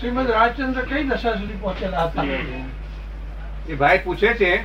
શ્રીમદ 0.00 0.30
રાજચંદ્ર 0.30 0.80
કઈ 0.80 1.04
દશા 1.04 1.34
સુધી 1.34 1.56
પહોંચેલા 1.60 2.04
હતા? 2.04 2.22
એ 3.68 3.74
ભાઈ 3.74 4.00
પૂછે 4.04 4.34
છે 4.34 4.56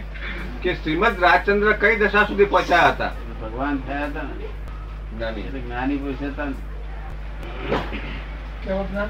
કે 0.61 0.75
શ્રીમદ 0.75 1.23
રાજચંદ્ર 1.23 1.73
કઈ 1.73 1.95
દશા 1.95 2.23
સુધી 2.23 2.45
પહોંચ્યા 2.45 2.89
હતા? 2.89 3.11
ભગવાન 3.41 3.77
થયા 3.77 4.05
હતા 4.05 4.21
ને. 4.23 5.61
જ્ઞાની. 5.61 5.97
પુરુષ 5.97 6.23
હતા 6.23 6.45
ને. 6.45 6.53
કેવું 8.63 8.91
જ્ઞાન? 8.91 9.07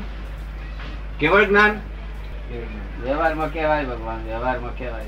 કેવળ 1.20 1.44
જ્ઞાન? 1.44 1.72
વ્યવહારમાં 3.04 3.54
કહેવાય 3.54 3.86
ભગવાન 3.86 4.24
વ્યવહારમાં 4.24 4.78
કહેવાય. 4.78 5.06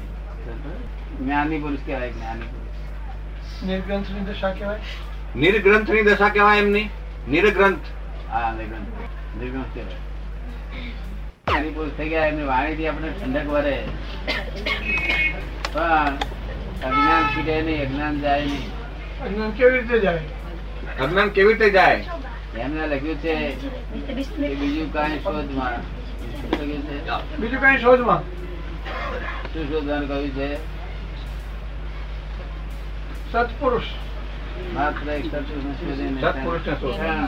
જ્ઞાની 1.19 1.59
પુરુષ 1.59 1.79
કહેવાય 1.85 2.11
જ્ઞાની 2.11 2.41
પુરુષ. 2.41 3.63
નિર્ગ્રંથની 3.63 4.19
દશા 4.19 4.53
કહેવાય? 4.53 4.79
નિર્ગ્રંથની 5.35 6.01
દશા 6.01 6.29
કહેવાય 6.29 6.59
એમની? 6.59 6.89
નિર્ગ્રંથ. 7.29 7.79
હા 8.29 8.53
નિર્ગ્રંથ. 8.57 8.87
નિર્ગ્રંથ 9.41 9.65
કહેવાય. 9.73 10.10
જ્ઞાની 11.47 11.73
પુરુષ 11.75 11.93
થઈ 11.97 12.09
ગયા 12.09 12.27
એમની 12.27 12.47
વાણીથી 12.47 12.87
આપણે 12.87 13.09
ઠંડક 13.11 13.47
વરે 13.53 13.75
પણ 15.73 16.13
અજ્ઞાન 16.87 17.25
છૂટે 17.33 17.55
નહીં 17.61 17.81
અજ્ઞાન 17.85 18.15
જાય 18.21 18.45
નહીં. 18.45 18.67
અજ્ઞાન 19.25 19.51
કેવી 19.51 19.77
રીતે 19.77 19.97
જાય? 19.99 20.21
અજ્ઞાન 21.03 21.29
કેવી 21.29 21.53
રીતે 21.53 21.69
જાય? 21.69 21.99
એમને 22.57 22.83
લખ્યું 22.87 23.19
છે 23.23 23.33
બીજું 24.59 24.89
કઈ 24.93 25.19
શોધમાં. 25.23 25.81
બીજું 27.39 27.61
કઈ 27.61 27.77
શોધમાં? 27.81 28.23
શું 29.53 29.63
શોધવાનું 29.71 30.07
કહ્યું 30.07 30.31
છે? 30.35 30.49
સત્પુરુષ. 33.31 33.89
માત્ર 34.73 35.07
એક 35.09 35.25
સત્પુરુષ 35.25 36.65
શરણ 36.65 37.27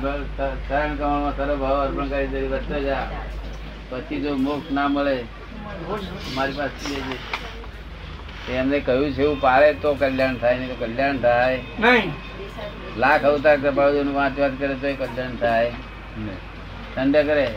કમળમાં 0.98 1.34
સર્વ 1.38 1.58
ભાવ 1.64 1.78
અર્પણ 1.86 2.08
કરી 2.10 2.28
દે 2.28 2.40
વધતો 2.52 2.78
જા. 2.90 3.06
પછી 3.94 4.22
જો 4.22 4.36
મોક્ષ 4.36 4.72
ના 4.72 4.88
મળે 4.88 5.24
મારી 6.36 6.52
પાસે. 6.52 6.94
એમને 8.54 8.80
કહ્યું 8.80 9.12
છે 9.12 9.22
એવું 9.22 9.42
પાડે 9.42 9.74
તો 9.74 9.96
કલ્યાણ 9.96 10.36
થાય 10.36 10.58
નહીં 10.58 10.70
તો 10.70 10.86
કલ્યાણ 10.86 11.18
થાય. 11.18 11.60
નહીં. 11.80 12.12
લાખ 12.98 13.24
અવતાર 13.24 13.58
કૃપાળુનું 13.58 14.16
વાંચ 14.16 14.40
વાત 14.40 14.52
કરે 14.60 14.68
તો 14.68 15.06
કલ્યાણ 15.06 15.36
થાય. 15.36 15.72
ઠંડે 16.96 17.24
કરે. 17.24 17.56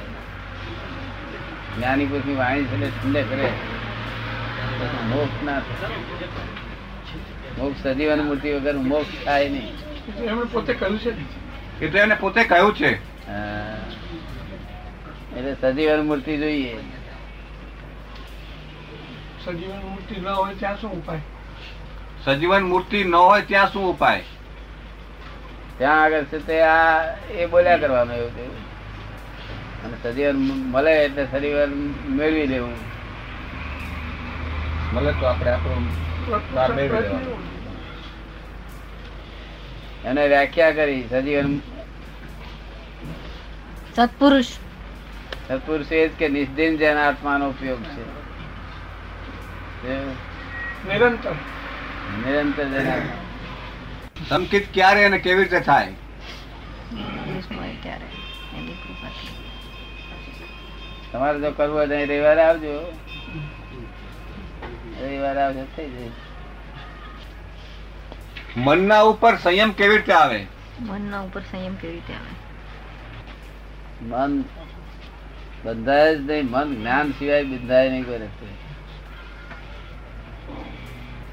જ્ઞાની 1.76 2.06
પુરુષની 2.06 2.34
વાણી 2.34 2.64
છે 2.64 2.74
એટલે 2.74 2.86
ઠંડે 2.86 3.22
કરે. 3.22 3.52
મોક્ષ 5.08 5.44
ના 5.44 5.60
થાય. 5.60 5.88
મોક્ષ 7.58 7.82
સજીવન 7.82 8.20
મૂર્તિ 8.20 8.52
વગર 8.52 8.76
મોક્ષ 8.76 9.24
થાય 9.24 9.48
નહીં. 9.48 9.74
એમણે 10.24 10.46
પોતે 10.52 10.74
કહ્યું 10.74 10.98
છે. 10.98 11.10
એટલે 11.10 11.86
એ 11.86 11.88
તો 11.88 11.98
એને 11.98 12.14
પોતે 12.14 12.44
કહ્યું 12.44 12.76
છે. 12.76 12.94
હા. 12.94 13.76
એટલે 15.36 15.72
સજીવન 15.72 16.06
મૂર્તિ 16.06 16.38
જોઈએ. 16.38 16.78
સજીવન 19.44 19.82
મૂર્તિ 19.90 20.20
ન 20.20 20.26
હોય 20.26 20.54
ત્યાં 20.54 20.80
શું 20.80 20.92
ઉપાય? 20.92 21.20
સજીવન 22.24 22.62
મૂર્તિ 22.62 23.04
ન 23.04 23.14
હોય 23.14 23.42
ત્યાં 23.42 23.72
શું 23.72 23.88
ઉપાય? 23.90 24.24
ત્યાં 25.78 26.02
આગળ 26.02 26.24
છે 26.24 26.38
તે 26.46 26.62
આ 26.62 27.16
એ 27.38 27.46
બોલ્યા 27.46 27.76
કરવાનું 27.76 28.16
એવું 28.16 28.34
તેવું. 28.36 28.64
અને 29.84 29.96
સજીવન 30.02 30.36
મળે 30.72 31.04
એટલે 31.04 31.26
સજીવન 31.32 31.72
મેળવી 32.06 32.46
લેવું 32.46 32.76
મળે 34.92 35.12
તો 35.20 35.26
આપણે 35.26 35.50
આપણું. 35.50 35.84
એને 40.04 40.28
વ્યાખ્યા 40.28 40.72
કરી 40.72 41.02
સજીવન 41.10 41.60
સત્પુરુષ. 43.96 44.65
સત્પુરુષ 45.48 45.92
એ 45.92 46.08
જ 46.08 46.12
કે 46.18 46.28
નિષ્દિન 46.28 46.76
જન 46.76 46.96
આત્માનો 46.96 47.48
ઉપયોગ 47.48 47.82
છે. 47.82 48.04
નિરંતર. 50.88 51.34
નિરંતર 52.24 52.64
જન 52.64 53.02
સંકિત 54.28 54.66
ક્યારે 54.74 55.04
અને 55.04 55.18
કેવી 55.18 55.42
રીતે 55.42 55.60
થાય? 55.60 55.92
તમારે 61.12 61.40
જો 61.40 61.50
કરવું 61.50 61.76
હોય 61.78 61.86
તો 61.86 61.94
રવિવારે 61.94 62.42
આવજો. 62.42 62.74
રવિવારે 65.02 65.40
આવજો 65.40 65.64
થઈ 65.76 65.90
જાય. 65.90 66.10
મનના 68.56 69.00
ઉપર 69.00 69.36
સંયમ 69.36 69.72
કેવી 69.72 69.96
રીતે 69.96 70.12
આવે? 70.12 70.46
મનના 70.80 71.20
ઉપર 71.20 71.40
સંયમ 71.40 71.74
કેવી 71.74 71.94
રીતે 71.94 72.12
આવે? 72.12 72.34
મન 74.02 74.44
બંધાય 75.64 76.16
જ 76.16 76.30
નહીં 76.30 76.50
મન 76.50 76.74
જ્ઞાન 76.74 77.10
સિવાય 77.10 77.44
બંધાય 77.44 77.90
નહીં 77.90 78.04
કોઈ 78.04 78.18
રસ્તે 78.18 78.46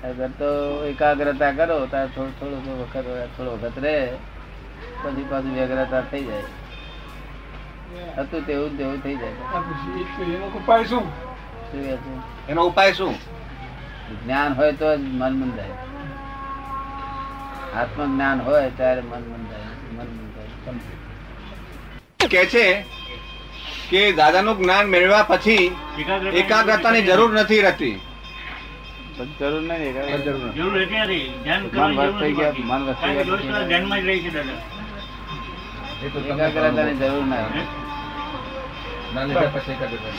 અગર 0.08 0.28
તો 0.28 0.86
એકાગ્રતા 0.86 1.52
કરો 1.52 1.86
ત્યારે 1.86 2.08
થોડું 2.08 2.40
થોડું 2.40 2.82
વખત 2.82 3.30
થોડો 3.38 3.52
વખત 3.52 3.78
રહે 3.78 4.12
પછી 5.04 5.26
પાછું 5.30 5.54
વ્યગ્રતા 5.54 6.02
થઈ 6.02 6.24
જાય. 6.24 6.44
હતું 8.18 8.46
તેવું 8.46 8.78
તેવું 8.78 9.04
થઈ 9.04 9.16
જાય. 9.16 10.36
એનો 10.36 10.46
ઉપાય 10.46 10.84
શું? 10.84 11.04
એનો 12.50 12.64
ઉપાય 12.64 12.94
શું? 12.94 13.16
જ્ઞાન 14.26 14.54
હોય 14.54 14.72
તો 14.72 14.98
જ 14.98 15.00
મન 15.00 15.52
આત્મ 17.76 18.16
જ્ઞાન 18.16 18.42
હોય 18.42 18.70
ત્યારે 18.70 19.02
મન 19.02 19.10
મંદાય 19.10 19.92
મન 19.92 19.98
મંદાય 19.98 22.28
કે 22.28 22.46
છે 22.46 22.86
કે 23.90 24.02
દાદાનું 24.20 24.56
જ્ઞાન 24.60 24.86
મેળવ્યા 24.94 25.30
પછી 25.32 25.66
એકાગ્રતાની 26.42 27.04
જરૂર 27.10 27.32
નથી 27.40 27.62
રહેતી. 27.66 27.96
જરૂર 29.40 29.62
નહીં 29.62 29.94
ધ્યાનમાં 33.70 34.02
જ 34.02 34.06
રહી 34.08 34.22
છે 34.24 34.32
દાદા. 34.36 34.60
એ 36.04 36.08
તો 36.14 36.20
એકાગ્રતાની 36.20 36.96
ના 37.32 37.46
ના 39.14 39.24
લીધા 39.28 39.52
પછી 39.56 39.76
એકાગ્રતા. 39.76 40.14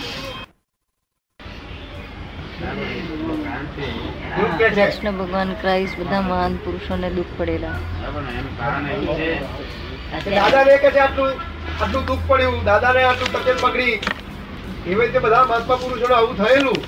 કૃષ્ણ 4.77 5.17
ભગવાન 5.19 5.51
ક્રાઇસ્ટ 5.63 5.97
બધા 5.99 6.23
મહાન 6.29 6.53
પુરુષોને 6.67 7.09
દુઃખ 7.17 7.33
પડેલા. 7.39 7.77
પણ 10.25 11.53
આટલું 11.81 12.05
દુઃખ 12.09 12.25
પડ્યું. 12.29 12.59
દાદાને 12.69 13.01
આટલું 13.11 13.31
તકલીફ 13.35 13.61
પકડી. 13.65 13.95
એવી 14.91 15.05
રીતે 15.05 15.19
બધા 15.25 15.45
મહાત્મા 15.51 15.79
પુરુષોને 15.83 16.15
આવું 16.15 16.37
થયેલું. 16.41 16.79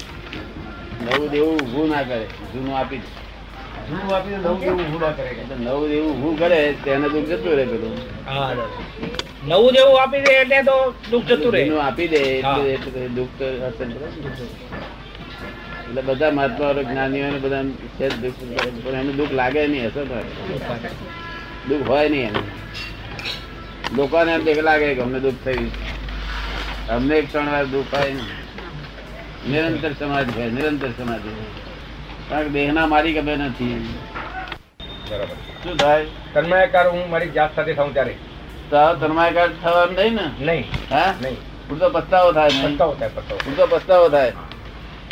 નવું 1.04 1.28
દેવું 1.34 1.56
ઊભું 1.62 1.86
ના 1.92 2.04
કરે. 2.08 2.26
જૂનું 2.52 2.74
આપી 2.80 3.02
જૂનું 3.88 4.06
નવું 4.42 4.58
કેવું 4.60 4.80
ઊભું 4.84 5.00
ના 5.04 5.14
કરે. 5.18 5.30
નવું 5.64 5.86
દેવું 5.92 6.10
ઊભું 6.12 6.34
કરે 6.40 6.58
તેને 6.84 7.06
દુઃખ 7.14 7.28
જતું 7.30 7.52
રહે 7.58 7.64
પેલું. 7.72 7.94
નવું 9.48 9.70
જેવું 9.76 9.96
આપી 10.02 10.22
દે 10.26 10.32
એટલે 10.42 10.58
તો 10.68 10.76
દુઃખ 11.10 11.28
જતું 11.30 11.50
જૂનું 11.58 11.80
આપી 11.86 12.08
દે 12.14 12.20
એટલે 12.74 13.02
દુઃખ 13.18 13.34
તો 13.38 13.44
એટલે 15.88 16.02
બધા 16.02 16.32
મહાત્મા 16.36 16.72
જ્ઞાનીઓ 16.88 17.26
બધા 17.44 17.64
છે 17.98 18.06
દુઃખ 18.22 18.40
પણ 18.84 18.96
એનું 19.00 19.16
દુઃખ 19.20 19.34
લાગે 19.40 19.62
નહીં 19.72 19.84
હશે 19.88 20.02
તો 20.10 20.16
દુઃખ 21.68 21.86
હોય 21.88 22.08
નહીં 22.08 22.28
એનું. 22.28 22.46
લોકોને 23.94 24.32
એમ 24.32 24.44
દેખ 24.44 24.58
લાગે 24.58 24.94
કે 24.94 25.00
અમને 25.00 25.20
દુઃખ 25.20 25.34
થયું. 25.44 25.70
અમને 26.88 27.16
એક 27.16 27.32
ત્રણ 27.32 27.50
વાર 27.50 27.64
દુઃખ 27.64 27.84
થાય 27.92 28.12
નિરંતર 29.50 29.92
સમાજ 29.92 30.36
હોય 30.36 30.50
નિરંતર 30.50 30.88
સમાજ 30.88 31.20
હોય 31.20 31.34
કારણ 32.30 32.42
કે 32.42 32.48
દેહના 32.48 32.86
મારી 32.86 33.12
ગમે 33.12 33.36
નથી. 33.36 33.94
બરાબર. 35.10 35.26
શું 35.26 35.76
થાય? 35.76 36.06
તન્માયકાર 36.34 36.88
હું 36.88 37.10
મારી 37.10 37.30
જાત 37.30 37.56
સાથે 37.56 37.74
થાઉં 37.74 37.92
ત્યારે. 37.92 38.16
તો 38.70 38.76
આ 38.76 38.92
તન્માયકાર 38.92 39.48
થવાનું 39.62 39.94
નહીં 39.94 40.14
ને? 40.14 40.44
નહીં. 40.44 40.64
હા? 40.90 41.14
નહીં. 41.22 41.36
પૂરતો 41.68 41.90
પસ્તાવો 41.90 42.32
થાય 42.32 42.48
પસ્તાવો 42.48 42.94
થાય 42.94 43.08
પસ્તાવો. 43.08 43.40
પૂરતો 43.44 43.66
પસ્તાવો 43.66 44.08
થાય. 44.08 44.28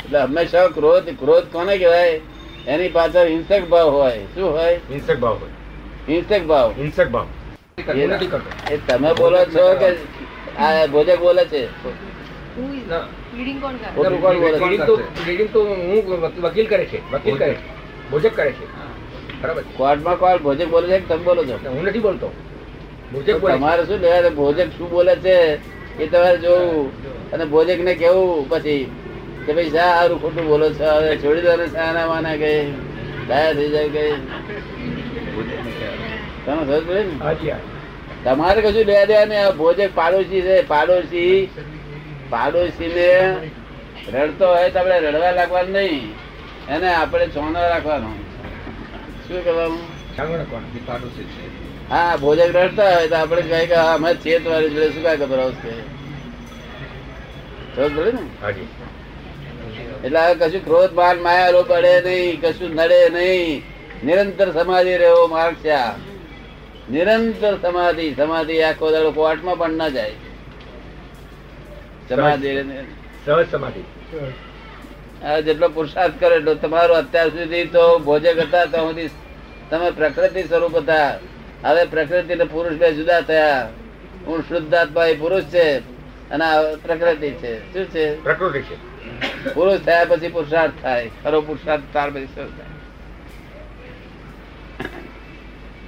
એટલે 0.05 0.19
હંમેશા 0.19 0.67
ક્રોધ 0.67 1.09
ક્રોધ 1.09 1.45
કોને 1.45 1.79
કહેવાય? 1.79 2.21
એની 2.67 2.89
પાછળ 2.89 3.27
હિંસક 3.27 3.69
ભાવ 3.69 3.91
હોય. 3.91 4.19
શું 4.19 4.51
હોય? 4.51 4.75
હિંસક 4.75 5.19
ભાવ 5.19 5.35
હોય. 5.35 5.51
હિંસક 6.15 6.47
ભાવ. 6.47 6.75
હિંસક 6.79 7.09
ભાવ. 7.09 7.27
એ 7.79 7.83
એ 8.71 8.79
તમે 8.87 9.11
બોલો 9.15 9.39
છો 9.47 9.63
કે 9.79 9.89
આ 10.59 10.87
ભોજક 10.87 11.19
બોલે 11.19 11.45
છે. 11.45 11.69
કોણ 13.95 14.15
વકીલ 16.43 16.67
કરે 16.67 16.85
છે 16.87 17.01
વકીલ 17.13 17.37
કરે 17.37 17.59
ભોજક 18.11 18.35
કરે 18.35 18.51
છે. 18.53 18.67
બરાબર 19.43 19.63
કોર્ટમાં 19.77 20.19
કોણ 20.19 20.39
ભોજક 20.39 20.69
બોલે 20.71 20.87
છે 20.89 21.01
તમે 21.09 21.25
બોલો 21.25 21.43
છો? 21.45 21.57
હું 21.65 21.85
નથી 21.85 21.99
બોલતો. 21.99 22.29
ભોજક. 23.13 23.41
તમારે 23.41 23.87
શું 23.87 24.01
લેવા 24.01 24.31
ભોજક 24.31 24.69
શું 24.77 24.91
બોલે 24.91 25.15
છે? 25.17 25.59
એ 25.99 26.07
તમારે 26.07 26.39
જોવું. 26.39 26.91
અને 27.33 27.45
ભોજક 27.45 27.79
ને 27.81 27.95
કેવું 27.95 28.49
પછી? 28.49 28.89
કે 29.47 29.53
ભાઈ 29.53 29.71
શા 29.71 29.91
સારું 29.95 30.21
ખોટું 30.21 30.47
બોલો 30.47 30.67
છો. 30.71 30.85
હવે 30.85 31.19
છોડી 31.19 31.43
દો 31.43 31.57
ને 31.57 31.67
શાના 31.69 32.07
માના 32.07 32.37
ગઈ 32.37 32.75
ડાયા 33.27 33.55
થઈ 33.55 33.69
જાય 33.69 33.89
ગઈ 33.89 34.15
તમે 36.47 36.65
સમજ 36.65 36.87
પડી 36.87 37.05
ને? 37.05 37.57
તમારે 38.25 38.63
કશું 38.63 38.85
લેવા 38.85 39.05
દેવા 39.05 39.25
ને 39.25 39.37
આ 39.37 39.51
ભોજક 39.51 39.91
પાડોશી 39.95 40.41
છે 40.41 40.63
પાડોશી. 40.63 41.49
પાડોશીને 42.31 43.09
રડતો 44.13 44.47
હોય 44.47 44.71
તો 44.71 44.79
આપણે 44.79 44.99
રડવા 44.99 45.31
લાગવાનું 45.31 45.73
નહીં. 45.73 46.15
એને 46.69 46.95
આપણે 46.95 47.27
ચોનો 47.27 47.61
રાખવાનો. 47.61 48.11
શું 49.29 49.45
કહેવાનું 49.45 49.79
હા 51.91 52.17
ભોજક 52.17 52.41
રડતા 52.41 52.95
હોય 52.95 53.09
તો 53.09 53.17
આપણે 53.17 53.43
કઈ 53.43 53.67
કે 53.67 53.75
અમે 53.75 54.15
છીએ 54.15 54.39
તમારી 54.39 54.71
જોડે 54.71 54.91
શું 54.93 55.03
કાંઈ 55.03 55.17
ગભરાવ 55.17 55.51
છે? 55.51 55.75
ખબર 57.77 57.89
પડે 57.89 58.13
ને? 58.13 58.23
એટલે 60.05 60.19
હવે 60.19 60.35
કશું 60.35 60.65
ક્રોધ 60.65 60.93
માન 60.93 61.17
માયા 61.19 61.51
લોભ 61.51 61.69
પડે 61.69 62.01
નહીં 62.01 62.41
કશું 62.41 62.71
નડે 62.71 63.09
નહીં. 63.09 63.63
નિરંતર 64.05 64.53
સમાધિ 64.53 64.97
રહેવો 64.97 65.27
માર્ગ 65.27 65.57
છે 65.63 65.71
આ 65.71 65.95
નિરંતર 66.91 67.59
સમાધિ 67.63 68.15
સમાધિ 68.15 68.63
આખો 68.63 68.91
દાડો 68.91 69.11
કોર્ટમાં 69.11 69.59
પણ 69.59 69.71
ના 69.71 69.89
જાય. 69.89 70.13
સમાધિ 72.09 72.57
સહજ. 73.27 73.51
સમાધિ. 73.51 73.85
આ 75.27 75.41
જેટલો 75.41 75.69
પુરુષાર્થ 75.69 76.13
કરે 76.21 76.37
એટલો 76.37 76.55
તમારો 76.55 76.95
અત્યાર 76.95 77.29
સુધી 77.29 77.67
તો 77.67 77.99
ભોજક 77.99 78.39
હતા 78.39 78.65
તો 78.65 78.77
સુધી 78.77 79.11
તમે 79.71 79.91
પ્રકૃતિ 79.91 80.43
સ્વરૂપ 80.43 80.77
હતા. 80.77 81.19
હવે 81.65 81.85
પ્રકૃતિ 81.85 82.35
ને 82.35 82.45
પુરુષ 82.45 82.73
બે 82.73 82.93
જુદા 82.93 83.21
થયા. 83.21 83.69
હું 84.27 84.43
શુદ્ધાત્મા 84.49 85.07
એ 85.07 85.17
પુરુષ 85.17 85.43
છે 85.43 85.79
અને 86.31 86.45
પ્રકૃતિ 86.87 87.31
છે. 87.31 87.73
શું 87.73 87.85
છે? 87.85 88.23
પ્રકૃતિ 88.23 88.61
છે. 88.61 88.75
પુરુષ 89.55 89.81
થયા 89.81 90.05
પછી 90.05 90.29
પુરુષાર્થ 90.29 90.73
થાય. 90.83 91.11
ખરો 91.25 91.41
પુરુષાર્થ 91.41 91.83
ત્યાર 91.93 92.11
પછી 92.11 92.27
થાય. 92.35 92.74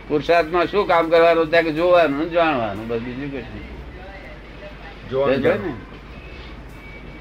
પુરુષાર્થમાં 0.08 0.66
શું 0.66 0.84
કામ 0.88 1.10
કરવાનું? 1.10 1.50
ત્યાં 1.50 1.64
કે 1.64 1.72
જોવાનું 1.72 2.30
જાણવાનું 2.30 2.88
બસ 2.88 3.00
બીજું 3.00 3.28
કશું 3.32 3.60
ને? 5.42 5.72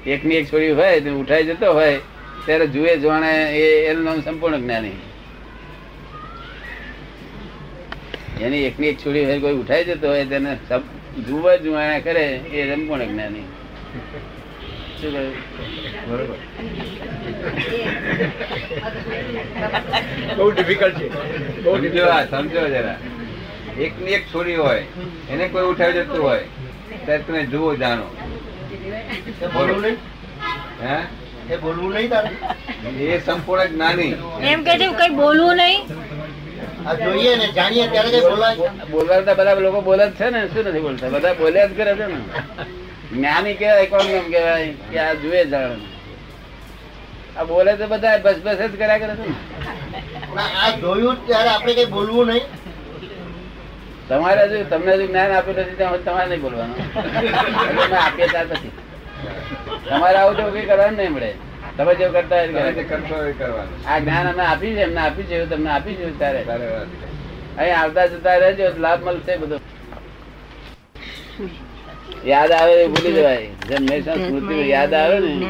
એકની 0.06 0.34
એક 0.34 0.46
છોડી 0.52 0.70
હોય 0.70 1.00
તો 1.00 1.10
ઉઠાઈ 1.20 1.44
જતો 1.44 1.72
હોય 1.72 1.98
ત્યારે 2.46 2.66
જુએ 2.66 2.92
જોણે 2.96 3.32
એ 3.58 3.62
એનું 3.86 4.04
નામ 4.04 4.20
સંપૂર્ણ 4.20 4.60
જ્ઞાની. 4.60 4.98
એની 8.40 8.64
એકની 8.68 8.88
એક 8.88 8.98
છોડી 8.98 9.24
હોય 9.24 9.38
કોઈ 9.40 9.56
ઉઠાઈ 9.62 9.84
જતો 9.84 10.06
હોય 10.08 10.24
તેને 10.24 10.50
જુવે 10.68 10.82
જુએ 11.28 11.52
જોવાના 11.58 12.00
કરે 12.00 12.24
એ 12.54 12.74
સંપૂર્ણ 12.74 13.04
જ્ઞાની. 13.04 13.46
શું 15.00 15.12
કહ્યું 15.12 15.34
બરોબર. 16.08 16.38
બહુ 20.38 20.50
ડિફિકલ્ટ 20.50 20.96
છે. 21.00 21.08
બહુ 21.64 21.76
સમજો 21.82 22.24
સમજો 22.30 22.62
જરા. 22.74 22.96
એક 23.84 23.92
એક 24.16 24.24
છોડી 24.32 24.54
હોય 24.54 24.82
એને 25.30 25.44
કોઈ 25.52 25.66
ઉઠાવી 25.72 25.98
જતું 26.00 26.22
હોય 26.22 26.44
ત્યારે 27.04 27.22
તમે 27.26 27.40
જુઓ 27.52 27.74
જાણો. 27.82 28.06
હે? 30.82 30.96
એ 31.52 31.56
બોલવું 31.56 31.92
નહીં 31.94 32.10
તારે? 32.10 32.30
એ 33.10 33.20
સંપૂર્ણ 33.26 33.68
જ્ઞાની 33.74 34.14
એમ 34.52 34.60
કે 34.66 34.78
છે 34.80 34.88
કઈ 35.00 35.12
બોલવું 35.20 35.56
નહીં. 35.56 35.80
આ 36.86 36.94
જોઈએ 37.02 37.36
ને 37.42 37.46
જાણીએ 37.58 37.86
ત્યારે 37.92 38.10
કઈ 38.16 38.24
બોલાય. 38.30 38.70
બોલવા 38.90 39.20
બધા 39.38 39.54
લોકો 39.66 39.80
બોલે 39.90 40.04
જ 40.10 40.12
છે 40.18 40.30
ને 40.30 40.40
શું 40.54 40.64
નથી 40.70 40.80
બોલતા? 40.86 41.08
બધા 41.14 41.34
બોલ્યા 41.42 41.66
જ 41.66 41.76
કરે 41.76 41.92
છે 42.00 42.06
ને. 42.12 42.18
જ્ઞાની 43.10 43.56
કેવાય 43.60 43.86
કોણ 43.92 44.06
કેમ 44.12 44.26
કેવાય 44.32 44.68
કે 44.90 44.98
આ 45.00 45.14
જુએ 45.22 45.40
જાણ 45.52 45.80
આ 47.38 47.44
બોલે 47.50 47.72
તો 47.80 47.86
બધા 47.92 48.18
બસ 48.24 48.38
બસ 48.44 48.58
જ 48.60 48.72
કર્યા 48.76 49.00
કરે 49.02 49.14
છે 49.20 49.26
આ 50.62 50.70
જોયું 50.82 51.16
ત્યારે 51.26 51.50
આપણે 51.50 51.72
કઈ 51.78 51.88
બોલવું 51.96 52.26
નહીં. 52.30 52.46
તમારે 54.08 54.42
હજુ 54.50 54.58
તમને 54.70 54.92
હજુ 54.96 55.06
જ્ઞાન 55.10 55.32
આપ્યું 55.36 55.60
નથી 55.62 55.78
ત્યાં 55.78 56.02
તમારે 56.06 56.28
નહીં 56.30 56.42
બોલવાનું. 56.44 56.78
આપીએ 58.02 58.28
ત્યાર 58.32 58.48
પછી. 58.50 58.72
તમારે 59.88 60.18
આવું 60.18 60.36
જેવું 60.36 60.52
કઈ 60.56 60.66
કરવાનું 60.70 60.98
નહીં 61.00 61.12
મળે. 61.12 61.30
તમે 61.76 61.92
જેવું 62.00 62.14
કરતા 62.16 62.40
આ 63.90 64.00
જ્ઞાન 64.00 64.26
અમે 64.32 64.42
આપી 64.50 64.74
છે 64.76 64.82
એમને 64.88 65.00
આપી 65.06 65.28
છે 65.30 65.36
તમને 65.54 65.70
આપી 65.76 65.96
છે 65.98 66.12
ત્યારે. 66.18 66.40
અહીં 67.58 67.76
આવતા 67.80 68.06
જતા 68.12 68.36
રહેજો 68.44 68.66
લાભ 68.84 69.00
મળશે 69.06 69.38
બધો. 69.42 69.58
યાદ 72.26 72.52
આવે 72.52 72.86
ભૂલી 72.86 73.12
જવાય. 73.12 73.46
જેમ 73.46 73.86
સ્મૃતિ 74.00 74.70
યાદ 74.70 74.94
આવે 74.94 75.18
ને 75.20 75.46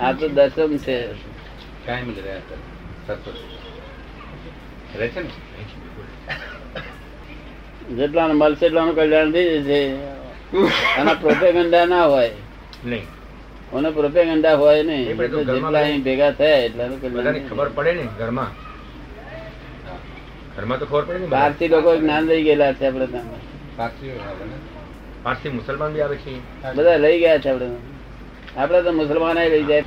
આ 0.00 0.12
તો 0.12 0.28
દસમ 0.28 0.76
છે. 0.76 1.06
કાયમ 1.86 2.14
જ 2.14 2.18
રહ્યા 2.18 2.38
કરે. 2.38 2.56
સતત. 3.06 3.26
રહે 4.98 5.08
છે 5.08 5.22
ને? 5.22 5.28
જેટલાને 7.96 8.32
મળશે 8.32 8.66
એટલાનું 8.66 8.94
કલ્યાણ 8.94 9.32
થઈ 9.32 9.58
જશે. 9.58 9.80
અને 10.98 11.14
પ્રોપેગંડા 11.14 11.86
ના 11.86 12.04
હોય. 12.04 12.30
નહીં. 12.84 13.06
અને 13.72 13.90
પ્રોપેગંડા 13.90 14.54
હોય 14.54 14.78
એટલે 14.78 15.28
ઘરમાં 15.28 15.46
જેટલા 15.46 15.80
અહીં 15.80 16.02
ભેગા 16.02 16.30
થયા 16.30 16.56
એટલાનું 16.56 17.00
કલ્યાણ 17.00 17.48
ખબર 17.48 17.68
પડે 17.68 17.92
ને 17.92 18.08
ઘરમાં. 18.18 18.50
ઘરમાં 20.56 20.78
તો 20.78 20.86
ખબર 20.86 21.04
પડે 21.04 21.18
ને 21.18 21.26
બહારથી 21.26 21.68
લોકો 21.68 21.96
જ્ઞાન 21.96 22.24
લઈ 22.24 22.42
ગયેલા 22.42 22.72
છે 22.72 22.86
આપણે 22.86 23.06
ત્યાં. 23.06 23.26
ને. 23.26 24.77
પારસી 25.22 25.52
મુસલમાન 25.58 25.92
બી 25.92 26.02
આવે 26.02 26.16
છે. 26.24 26.32
બધા 26.76 26.96
લઈ 27.04 27.18
ગયા 27.20 27.38
છે 27.38 27.50
આપણે. 27.50 27.68
આપણે 28.56 28.82
તો 28.82 28.92
મુસલમાન 28.92 29.38
લઈ 29.54 29.64
જાય. 29.70 29.84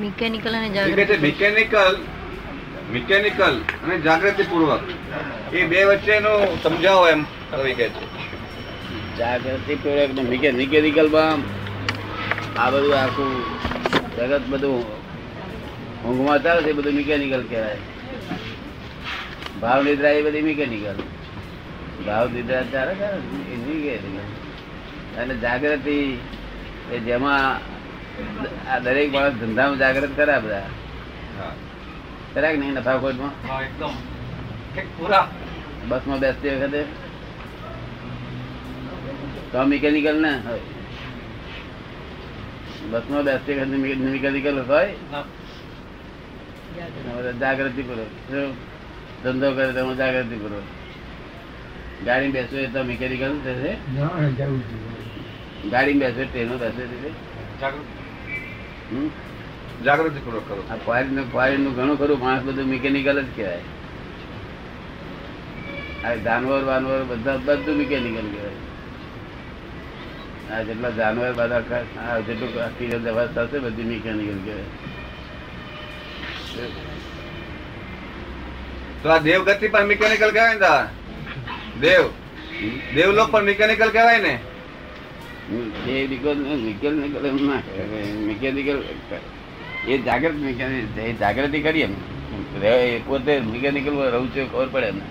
મિકેનિકલ 0.00 0.54
અને 0.58 0.68
જાગૃત 0.76 1.10
મિકેનિકલ 1.26 1.96
મિકેનિકલ 2.92 3.54
અને 3.84 3.94
જાગૃતિ 4.06 4.42
પૂર્વક 4.50 4.82
એ 5.52 5.66
બે 5.70 5.84
વચ્ચેનો 5.84 6.32
સમજાવો 6.62 7.04
એમ 7.08 7.20
કવિ 7.50 7.72
કહે 7.78 7.88
છે. 7.88 8.04
જાગૃતિ 9.18 9.74
પૂર્વક 9.82 10.10
ને 10.16 10.22
મિકેનિકલમાં 10.60 11.38
આ 12.62 12.70
બધું 12.70 12.96
આખું 13.02 13.32
જગત 14.16 14.44
બધું 14.48 14.82
ઊંઘમાં 16.06 16.42
ચાલે 16.42 16.60
છે 16.62 16.70
એ 16.70 16.78
બધું 16.78 16.94
મિકેનિકલ 17.00 17.42
કહેવાય. 17.50 17.80
ભાવ 19.60 19.80
નિદ્રા 19.82 20.14
એ 20.18 20.22
બધી 20.22 20.42
મિકેનિકલ 20.42 20.98
ભાવ 22.06 22.26
દીધા 22.32 22.62
ત્યારે 22.70 22.94
છે. 22.94 23.08
ગયેલી 23.64 23.90
અને 25.18 25.34
જાગૃતિ 25.34 25.98
એ 26.92 26.98
જેમાં 26.98 27.46
આ 28.70 28.78
દરેક 28.78 29.08
માણસ 29.12 29.34
ધંધામાં 29.40 29.78
જાગૃત 29.78 30.12
કર્યા 30.16 30.40
બધા. 30.40 30.68
કર્યા 32.34 32.52
કે 32.52 32.58
નહીં 32.58 32.74
નફાખોટમાં 32.74 33.34
બસમાં 35.88 36.18
બેસતી 36.20 36.54
વખતે? 36.54 36.82
તો 39.52 39.58
મિકેનિકલ 39.64 40.16
ને 40.22 40.32
બસમાં 42.90 43.24
બેસતી 43.24 43.54
વખતે 43.54 43.76
મિકેનિકલ 44.06 44.56
હોય. 44.70 44.94
જાગૃતિ 47.40 47.82
પૂર્વક 47.82 48.12
ધંધો 49.22 49.48
કરે 49.56 49.72
તેમાં 49.72 49.96
જાગૃતિ 49.96 50.36
પૂર્વક 50.42 50.66
ગાડી 52.04 52.30
બેસો 52.30 52.56
હોય 52.56 52.66
તો 52.66 52.80
મિકેનિકલ 52.82 53.32
થશે? 53.44 53.72
ગાડી 55.70 55.92
બેસો 55.92 56.22
ટ્રેનો 56.24 56.56
બેસો 56.58 56.82
જાગૃતિ. 59.84 60.18
પૂર્વક 60.24 60.44
કરો 60.48 60.62
આ 60.70 60.76
ફોરેન 60.76 61.18
ફોરેનનું 61.32 61.72
ઘણું 61.76 61.96
ખરું 61.98 62.18
માણસ 62.20 62.42
બધું 62.42 62.66
મિકેનિકલ 62.66 63.16
જ 63.22 63.24
કહેવાય. 63.36 63.62
આ 66.04 66.14
જાનવર 66.14 66.62
વાનવર 66.64 67.00
બધા 67.04 67.36
બધું 67.36 67.76
મિકેનિકલ 67.76 68.26
કહેવાય. 68.34 68.58
આ 70.52 70.62
જેટલા 70.62 70.90
જાનવર 70.90 71.32
બધા 71.32 71.62
આ 72.02 72.18
જેટલું 72.28 72.50
આખી 72.64 72.88
દવા 73.06 73.26
થશે 73.34 73.58
બધી 73.58 73.82
મિકેનિકલ 73.82 74.38
કહેવાય. 74.44 74.70
તો 79.02 79.06
આ 79.08 79.18
દેવગતિ 79.18 79.66
પણ 79.68 79.86
મિકેનિકલ 79.86 80.30
કહેવાય 80.30 80.54
ને 80.54 80.60
દાદા? 81.82 82.10
દેવ. 82.94 83.10
લોક 83.12 83.30
પણ 83.30 83.44
મિકેનિકલ 83.44 83.90
કહેવાય 83.90 84.18
ને? 84.18 84.38
એ 85.88 86.06
મિકેનિકલ 88.26 88.82
એ 89.88 89.98
જાગૃત 89.98 90.34
મિકેનિકલ 90.34 91.00
એ 91.00 91.12
જાગૃતિ 91.12 91.60
કરીએ 91.60 91.84
એમ 91.84 91.94
પોતે 93.06 93.40
મિકેનિકલ 93.40 93.94
રહું 94.12 94.34
છું 94.34 94.52
ખબર 94.52 94.66
પડે 94.66 94.86
એમને. 94.86 95.02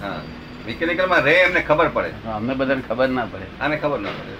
હા. 0.00 0.20
મિકેનિકલમાં 0.66 1.22
રે 1.22 1.34
એમને 1.34 1.60
ખબર 1.60 1.88
પડે. 1.88 2.10
અમને 2.26 2.54
બધાને 2.54 2.82
ખબર 2.88 3.08
ના 3.08 3.26
પડે. 3.26 3.46
આને 3.60 3.76
ખબર 3.76 4.00
ના 4.00 4.10
પડે. 4.10 4.34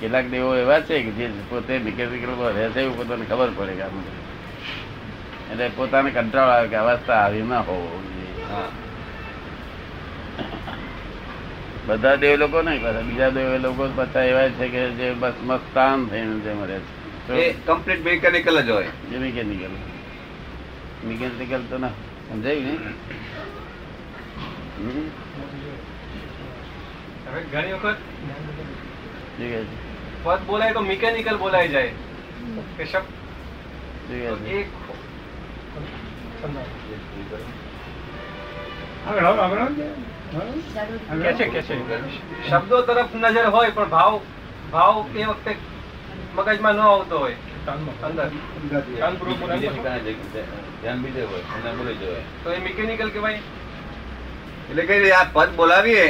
કેટલાક 0.00 0.30
દેવો 0.30 0.54
એવા 0.54 0.80
છે 0.80 1.02
કે 1.02 1.10
જે 1.10 1.30
પોતે 1.50 1.78
મિકેનિકલ 1.78 2.30
રહે 2.54 2.70
છે 2.70 2.80
એવું 2.80 2.96
પોતાને 2.96 3.24
ખબર 3.24 3.50
પડે 3.56 3.72
કે 3.72 3.82
આમ 3.82 3.96
એટલે 5.52 5.68
પોતાને 5.68 6.10
કંટાળો 6.10 6.52
આવે 6.52 6.68
કે 6.68 6.76
અવસ્થા 6.76 7.14
આવી 7.14 7.42
ના 7.42 7.60
હોવો 7.60 8.02
બધા 11.86 12.16
દેવ 12.16 12.36
લોકો 12.36 12.62
નહીં 12.62 12.82
પાછા 12.82 13.00
બીજા 13.00 13.30
દેવ 13.30 13.56
લોકો 13.56 13.88
પાછા 13.96 14.22
એવા 14.22 14.48
છે 14.48 14.68
કે 14.68 14.90
જે 14.90 15.12
બસ 15.12 15.32
મસ્તાન 15.42 16.06
થઈને 16.06 16.40
જે 16.40 16.52
મરે 16.52 16.78
છે. 16.78 17.52
કમ્પ્લીટ 17.66 18.04
મિકેનિકલ 18.04 18.60
જ 18.60 18.70
હોય. 18.70 18.86
જે 19.10 19.18
મિકેનિકલ 19.18 19.74
મિકેનિકલ 21.04 21.62
તો 21.70 21.78
ના 21.78 21.88
સમજાયું 22.28 22.64
ને? 22.64 22.92
હવે 27.28 27.40
ઘણી 27.52 27.72
વખત 27.72 27.98
પદ 30.24 30.40
બોલાય 30.46 30.72
તો 30.72 30.80
મિકેનિકલ 30.80 31.36
બોલાય 31.36 31.68
જાય. 31.68 31.92
કે 32.76 32.84
શબ્દ? 32.84 33.08
એક 34.12 34.16
આગળ 34.16 34.26
આવો, 34.26 34.50
આગળ 34.52 34.66
આવો. 34.66 34.70
કે 35.74 35.80
છે 35.80 35.80
કે 35.80 35.86
છે 35.86 36.30
શબ્દો 42.50 42.82
તરફ 42.82 43.14
નજર 43.14 43.46
હોય 43.46 43.70
પણ 43.70 43.88
ભાવ 43.88 44.20
ભાવ 44.72 45.04
એ 45.16 45.24
વખતે 45.24 45.56
મગજમાં 46.34 46.74
ન 46.74 46.80
આવતો 46.80 47.18
હોય. 47.18 47.36
તો 52.44 52.52
એ 52.52 52.58
મિકેનિકલ 52.58 53.08
કહેવાય. 53.08 53.40
એટલે 54.70 54.82
કે 54.82 55.12
આ 55.12 55.24
પદ 55.32 55.56
બોલાવીએ 55.56 56.06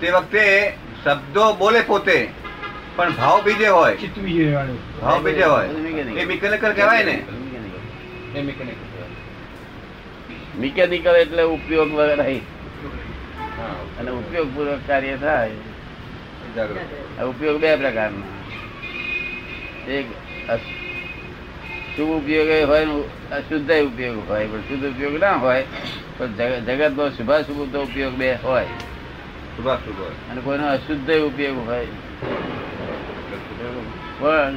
તે 0.00 0.10
વખતે 0.10 0.44
શબ્દો 1.04 1.52
બોલે 1.54 1.80
પોતે 1.80 2.28
પણ 2.96 3.10
ભાવ 3.10 3.42
બીજે 3.42 3.68
હોય. 3.68 3.96
ભાવ 5.02 5.22
બીજે 5.22 5.44
હોય. 5.44 5.68
એ 6.20 6.24
મિકેનિકલ 6.24 6.72
કહેવાય 6.72 7.04
ને. 7.04 7.16
એ 8.34 8.42
મિકેનિકલ 8.42 8.91
મિકેનિકલ 10.54 11.16
એટલે 11.16 11.42
ઉપયોગ 11.46 11.90
વગર 11.90 12.20
અને 13.98 14.10
ઉપયોગ 14.12 14.48
પૂર્વક 14.54 14.82
કાર્ય 14.86 15.16
થાય. 15.18 15.56
આ 17.18 17.26
ઉપયોગ 17.26 17.56
બે 17.60 17.70
પ્રકારના. 17.76 18.40
એક 19.86 20.06
શુભ 21.96 22.12
ઉપયોગ 22.16 22.50
હોય 22.66 22.84
ને 22.86 22.94
અશુદ્ધ 23.30 23.72
ઉપયોગ 23.82 24.26
હોય 24.26 24.46
પણ 24.46 24.64
શુદ્ધ 24.68 24.86
ઉપયોગ 24.86 25.14
ના 25.18 25.38
હોય 25.38 25.64
પણ 26.18 26.32
જગત 26.68 26.92
નો 26.96 27.04
શુભાશુભ 27.10 27.62
તો 27.72 27.78
ઉપયોગ 27.82 28.14
બે 28.16 28.28
હોય. 28.38 28.68
શુભાશ 29.56 29.82
શુભ 29.84 29.98
હોય. 29.98 30.16
અને 30.26 30.40
કોઈનો 30.40 30.66
અશુદ્ધ 30.68 31.10
ઉપયોગ 31.28 31.58
હોય. 31.64 31.86
પણ 34.18 34.54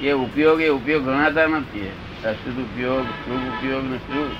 એ 0.00 0.12
ઉપયોગ 0.16 0.60
એ 0.60 0.70
ઉપયોગ 0.70 1.04
ગણાતા 1.04 1.48
નથી. 1.54 1.90
અશુદ્ધ 2.22 2.60
ઉપયોગ 2.62 3.06
શુભ 3.22 3.44
ઉપયોગ 3.52 3.84
ને 3.84 3.98
શુભ. 4.06 4.32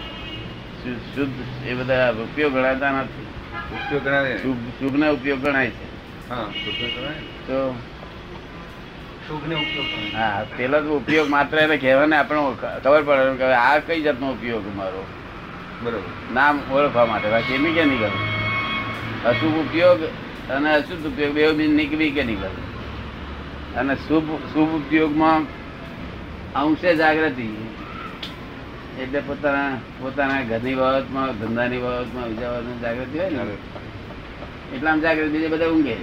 શુદ્ધ 1.08 1.38
એ 1.62 1.76
બધા 1.76 2.08
ઉપયોગ 2.24 2.52
ગણાતા 2.54 2.92
નથી. 2.98 3.28
ઉપયોગ? 3.76 4.04
શુભ 4.72 4.94
ના 4.94 5.12
ઉપયોગ 5.12 5.40
ગણાય 5.40 5.70
છે. 5.70 5.86
હા? 6.28 6.48
તો. 7.42 7.74
હા 10.12 10.44
પેલો 10.52 10.78
તો 10.80 10.90
ઉપયોગ 10.96 11.28
માત્ર 11.28 11.56
એને 11.58 11.76
કહેવાને 11.78 12.16
આપણે 12.16 12.40
ખબર 12.80 13.02
પડે 13.04 13.34
કે 13.40 13.46
આ 13.60 13.78
કઈ 13.82 14.02
જાતનો 14.02 14.26
ઉપયોગ 14.32 14.64
મારો? 14.74 15.02
બરોબર. 15.80 16.02
નામ 16.30 16.56
ઓળખવા 16.70 17.06
માટે 17.06 17.28
બાકી 17.30 17.58
મિકેનિકલ 17.58 18.14
અશુભ 19.24 19.56
ઉપયોગ 19.62 20.00
અને 20.50 20.68
અશુદ્ધ 20.72 21.06
ઉપયોગ 21.06 21.34
બે 21.54 21.66
મિકેનિકલ 21.98 22.44
અને 23.74 23.94
શુભ 23.98 24.28
શુભ 24.50 24.72
ઉપયોગમાં 24.78 25.42
અંશે 26.54 26.90
જાગૃતિ. 26.96 27.48
એટલે 29.02 29.20
પોતાના 29.20 29.78
પોતાના 30.00 30.42
ઘરની 30.42 30.74
બાબતમાં 30.74 31.38
ધંધાની 31.38 31.78
બાબતમાં 31.78 32.28
બીજા 32.28 32.52
બાબતમાં 32.52 32.80
જાગૃતિ 32.80 33.18
હોય 33.18 33.30
ને 33.30 33.42
એટલામાં 34.76 35.00
જાગૃતિ 35.00 35.28
બીજે 35.28 35.48
બધા 35.48 35.66
ઊંઘે. 35.66 35.96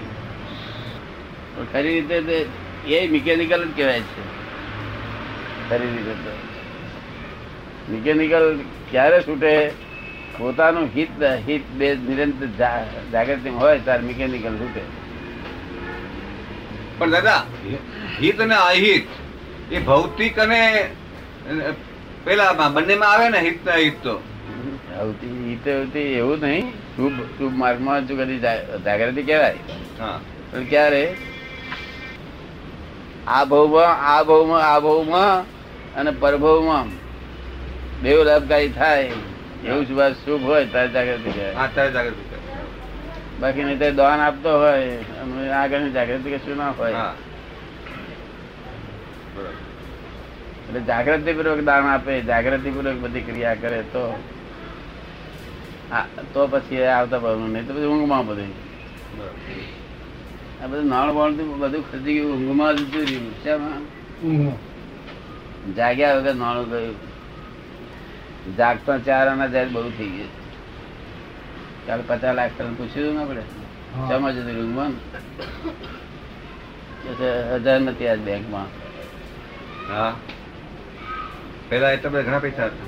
પણ 1.56 1.66
ખરી 1.74 2.02
રીતે 2.02 2.46
એ 2.88 3.08
મિકેનિકલ 3.08 3.66
જ 3.66 3.76
કહેવાય 3.76 4.02
છે. 4.02 4.24
ખરી 5.70 5.88
રીતે 5.88 6.14
તો. 6.14 6.34
મિકેનિકલ 7.94 8.60
ક્યારે 8.92 9.22
છૂટે? 9.22 9.72
પોતાનું 10.38 10.90
હિત 10.96 11.24
હિત 11.48 11.66
બે 11.70 11.96
નિરંતર 11.96 12.46
જાગૃતિ 13.12 13.50
હોય 13.50 13.80
ત્યારે 13.80 14.04
મિકેનિકલ 14.04 14.56
છૂટે. 14.56 14.82
પણ 16.98 17.12
દાદા 17.12 17.46
હિત 18.22 18.42
અને 18.42 18.56
અહિત 18.56 19.08
એ 19.72 19.80
ભૌતિક 19.80 20.40
અને 20.40 20.90
અ, 22.24 22.26
પેલા 22.26 22.54
બંનેમાં 22.54 23.12
આવે 23.12 23.30
ને 23.30 23.40
હિત 23.40 23.66
ના 23.66 23.76
હિત 23.76 24.04
તો. 24.04 24.16
આવતી 25.00 25.28
હિત 25.28 25.68
આવતી 25.68 26.00
એવું 26.00 26.40
નહીં. 26.40 26.72
શુભ 26.72 27.22
શુભ 27.22 27.54
માર્ગમાં 27.54 28.08
જો 28.08 28.18
કદી 28.18 28.40
જાગૃતિ 28.84 29.24
કહેવાય. 29.24 29.56
હા. 30.00 30.20
પણ 30.52 30.64
ક્યારે? 30.64 31.16
આ 33.28 33.46
ભાવમાં 33.46 34.16
આ 34.16 34.24
ભાવમાં 34.24 34.74
આ 34.74 34.80
ભાવમાં 34.80 35.42
અને 35.96 36.12
પરભવમાં 36.12 36.86
દેવ 38.04 38.24
લાભકારી 38.24 38.70
થાય. 38.70 39.12
એવું 39.66 39.86
શુભ 39.86 40.00
શુભ 40.00 40.44
હોય 40.44 40.66
ત્યારે 40.66 40.90
જાગૃતિ 40.90 41.32
કહેવાય. 41.32 41.68
ત્યારે 41.74 41.92
જાગૃતિ. 41.92 42.36
બાકી 43.40 43.64
નહીં 43.64 43.78
ત્યારે 43.78 43.96
દાન 43.96 44.20
આપતો 44.20 44.60
હોય 44.60 44.98
આગળની 45.50 45.92
જાગૃતિ 45.92 46.32
કશું 46.32 46.58
ના 46.58 46.70
હોય. 46.70 46.94
હા. 46.94 47.16
બરોબર. 49.36 49.73
એટલે 50.74 50.86
જાગૃતિ 50.86 51.34
પૂર્વક 51.34 51.62
દાન 51.66 51.86
આપે 51.86 52.22
જાગૃતિ 52.22 52.70
પૂર્વક 52.72 52.98
બધી 52.98 53.22
ક્રિયા 53.22 53.56
કરે 53.56 53.82
તો 53.94 54.04
તો 56.34 56.48
પછી 56.48 56.84
આવતા 56.84 57.20
ભાવનું 57.20 57.52
નહીં 57.52 57.68
તો 57.68 57.74
પછી 57.74 57.86
ઊંઘમાં 57.86 58.28
બધું. 58.28 58.52
આ 60.64 60.68
બધું 60.68 60.88
નાણ 60.88 61.16
વાણ 61.16 61.34
બધું 61.34 61.84
ખર્ચી 61.92 62.14
ગયું 62.14 62.32
ઊંઘમાં 62.34 62.76
જ 62.76 62.80
જતું 62.82 63.04
રહ્યું? 63.06 64.58
જાગ્યા 65.78 66.16
વગર 66.18 66.36
નાણું 66.36 66.70
ગયું. 66.70 66.96
જાગતા 68.58 68.98
ચાર 68.98 69.26
આના 69.28 69.48
જાય 69.48 69.66
બહુ 69.66 69.90
થઈ 69.98 70.10
ગયું. 70.10 70.32
ચાલ 71.88 72.02
પચાસ 72.08 72.36
લાખ 72.36 72.54
તને 72.58 72.74
પૂછ્યું 72.78 73.16
ના 73.16 73.26
પડે 73.26 73.44
હા. 73.94 74.08
શામાં 74.10 74.34
જતું 74.34 74.46
રહ્યું 74.48 74.66
ઊંઘમાં? 74.66 74.94
હજાર 77.64 77.80
નથી 77.82 78.08
આજ 78.08 78.20
બેંકમાં. 78.20 78.70
હા. 79.90 80.14
પેલા 81.74 81.92
એટલા 81.92 82.10
બધા 82.10 82.22
ઘણા 82.22 82.40
પૈસા 82.40 82.66
હતા. 82.66 82.88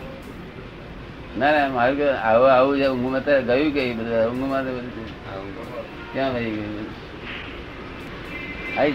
ના 1.40 1.52
ના 1.52 1.68
મારું 1.68 1.98
કે 1.98 2.10
આવું 2.10 2.52
આવું 2.52 2.78
છે 2.80 2.88
ઊંઘમાં 2.88 3.24
ગયું 3.48 3.72
કે 3.74 3.94
બધા 3.94 4.28
ઊંઘમાં. 4.28 4.66
ક્યાં 6.14 6.34
ભાઈ 6.34 6.52
ગયું 6.52 6.86
આવી. 8.80 8.94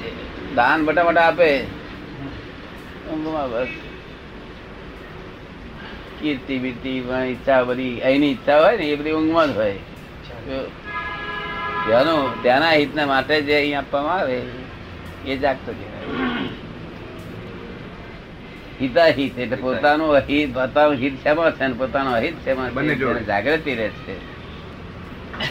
દાન 0.54 0.84
બટા 0.84 1.04
બટા 1.04 1.22
આપે. 1.22 1.48
ઊંઘમાં 3.10 3.50
બસ. 3.50 3.66
કીર્તિ 6.20 6.58
બીર્તિ 6.58 6.92
ઈચ્છા 7.28 7.62
બધી 7.62 8.00
અહીંની 8.00 8.32
ઈચ્છા 8.32 8.62
હોય 8.62 8.76
ને 8.76 8.84
એ 8.84 8.96
બધી 8.96 9.12
ઊંઘમાં 9.12 9.52
જ 9.52 9.56
હોય. 9.56 9.76
તો 10.46 10.62
ત્યાંનું 11.86 12.42
ત્યાંના 12.42 12.72
હિતના 12.72 13.06
માટે 13.06 13.40
જે 13.42 13.54
અહીં 13.54 13.78
આપવામાં 13.78 14.16
આવે 14.18 14.42
એ 15.26 15.36
જાગતો 15.36 15.72
કહેવાય. 15.72 16.06
હિતાહિત 18.80 19.38
એટલે 19.38 19.56
પોતાનું 19.56 20.16
અહિત 20.16 20.54
પોતાનું 20.54 20.96
હિત 21.02 21.14
શેમાં 21.22 21.52
છે 21.52 21.68
પોતાનું 21.80 22.14
અહિત 22.14 22.34
શેમાં 22.44 22.68
છે? 22.74 23.24
જાગૃતિ 23.26 23.74
રહે 23.74 23.88
છે. 23.88 24.14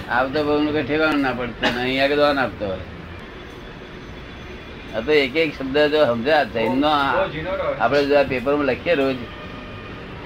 આવતો 0.09 0.43
બહુ 0.43 0.53
નું 0.63 0.71
કઈ 0.73 0.83
ઠેવાનું 0.83 1.21
ના 1.21 1.33
પડતું 1.33 1.77
અહીંયા 1.81 2.05
આગળ 2.05 2.15
દોન 2.15 2.37
આપતો 2.37 2.67
આ 4.95 5.01
તો 5.05 5.11
એક 5.11 5.35
એક 5.35 5.51
શબ્દ 5.57 5.77
જો 5.91 6.05
સમજા 6.05 6.43
જૈનનો. 6.53 6.87
આપણે 7.79 8.05
જો 8.05 8.15
આ 8.19 8.23
પેપરમાં 8.23 8.65
લખીએ 8.65 8.95
રોજ 8.95 9.17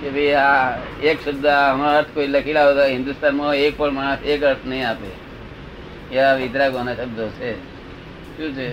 કે 0.01 0.09
ભાઈ 0.09 0.33
આ 0.33 0.77
એક 1.01 1.17
શબ્દ 1.25 1.45
આનો 1.45 1.83
અર્થ 1.83 2.11
કોઈ 2.13 2.27
લખી 2.27 2.53
લાવો 2.53 2.71
તો 2.73 2.83
હિન્દુસ્તાનમાં 2.87 3.55
એક 3.55 3.77
પણ 3.77 3.93
માણસ 3.93 4.19
એક 4.25 4.43
અર્થ 4.43 4.65
નહીં 4.65 4.87
આપે. 4.87 5.09
એવા 6.11 6.33
વિતરાગોના 6.33 6.95
શબ્દો 6.95 7.25
છે. 7.39 7.55
શું 8.37 8.55
છે? 8.55 8.67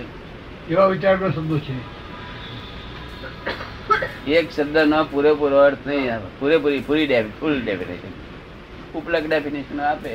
એવા 0.70 0.86
વિચારનો 0.86 1.30
શબ્દો 1.30 1.58
છે. 1.58 1.74
એક 4.28 4.50
શબ્દ 4.50 4.76
નો 4.78 5.04
પૂરેપૂરો 5.04 5.56
અર્થ 5.56 5.86
નહીં 5.86 6.14
આવે. 6.14 6.28
પૂરેપૂરી 6.38 6.80
પૂરી 6.80 7.22
ફૂલ 7.40 7.60
ડેફિનેશન 7.64 8.12
ઉપલક 8.94 9.24
ડેફિનેશન 9.28 9.80
આપે. 9.80 10.12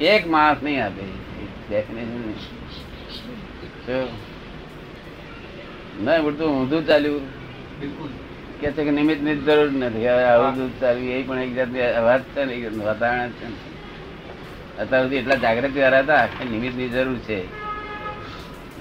એક 0.00 0.26
માણસ 0.26 0.62
નહીં 0.62 0.84
આપે 0.84 1.02
ડેફિનેશન 1.70 2.22
ના 6.04 6.18
પડતું 6.22 6.48
ઊંધું 6.60 6.86
ચાલ્યું. 6.86 7.20
બિલકુલ. 7.80 8.08
કે 8.60 8.72
છે 8.72 8.84
કે 8.84 8.90
નિમિત્તની 8.90 9.36
જરૂર 9.36 9.70
નથી. 9.72 10.08
હવે 10.08 10.24
આવું 10.24 10.54
દૂધ 10.54 10.70
ચાલ્યું 10.80 11.12
એ 11.12 11.22
પણ 11.22 11.38
એક 11.38 11.54
જાતની 11.54 11.80
વાત 12.04 12.22
છે 12.34 12.44
ને 12.44 12.84
વાતાવરણ 12.84 13.30
છે 13.30 13.46
અત્યાર 14.78 15.02
સુધી 15.02 15.16
એટલા 15.16 15.34
જાગૃતિ 15.34 15.80
વાળા 15.80 16.00
હતા 16.00 16.26
કે 16.26 16.44
નિમિત્તની 16.44 16.88
જરૂર 16.88 17.18
છે. 17.18 17.65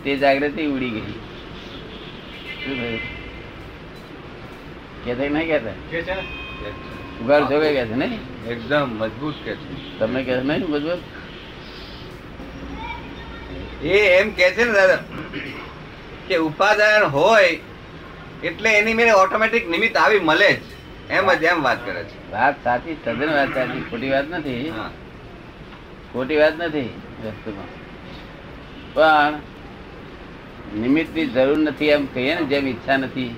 તે 0.05 0.17
જાગૃતિ 0.17 0.65
ઉડી 0.65 0.89
ગઈ. 0.89 1.01
શું 1.01 2.75
થયું? 2.77 3.00
કે 5.05 5.29
નહીં 5.29 5.47
કેતા 5.47 6.15
ઉગાડ 7.21 7.43
છો 7.43 7.59
કે 7.59 7.85
છે 7.85 7.95
નહીં? 7.95 8.19
એકદમ 8.47 8.89
મજબૂત 8.89 9.35
કે 9.45 9.55
છે. 9.55 10.00
તમને 10.00 10.24
કે 10.24 10.41
નહીં? 10.41 10.65
મજબૂત? 10.69 10.97
એ 13.85 13.97
એમ 13.97 14.29
કે 14.29 14.51
છે 14.51 14.63
ને 14.63 14.71
દાદા 14.71 15.00
કે 16.27 16.35
ઉપાદાન 16.35 17.03
હોય 17.03 17.59
એટલે 18.43 18.69
એની 18.69 18.93
મેરે 18.93 19.12
ઓટોમેટિક 19.12 19.69
નિમિત્ત 19.69 19.97
આવી 19.97 20.19
મળે 20.19 20.53
જ. 20.53 20.62
એમ 21.09 21.33
જ 21.33 21.43
એમ 21.43 21.63
વાત 21.63 21.85
કરે 21.85 22.03
છે. 22.03 22.31
વાત 22.31 22.63
સાચી 22.63 22.97
તદ્દન 23.05 23.33
વાત 23.33 23.53
સાચી 23.53 23.81
ખોટી 23.89 24.09
વાત 24.09 24.29
નથી. 24.29 24.69
હા. 24.69 24.91
ખોટી 26.13 26.38
વાત 26.38 26.53
નથી 26.57 26.89
વસ્તુમાં 27.25 27.69
પણ 28.93 29.54
નિમિત્તની 30.82 31.27
જરૂર 31.36 31.60
નથી 31.65 31.91
એમ 31.96 32.03
કહીએ 32.13 32.34
ને 32.39 32.44
જેમ 32.51 32.65
ઈચ્છા 32.67 32.98
નથી. 32.98 33.34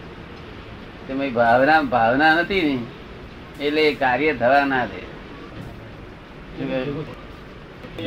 તેમ 1.07 1.19
ભાવના 1.33 1.81
ભાવના 1.93 2.33
નથી 2.39 2.63
ને 2.67 2.75
એટલે 3.65 3.81
એ 3.89 3.93
કાર્ય 4.01 4.33
થવા 4.41 4.65
ના 4.71 4.85
દે. 4.91 5.01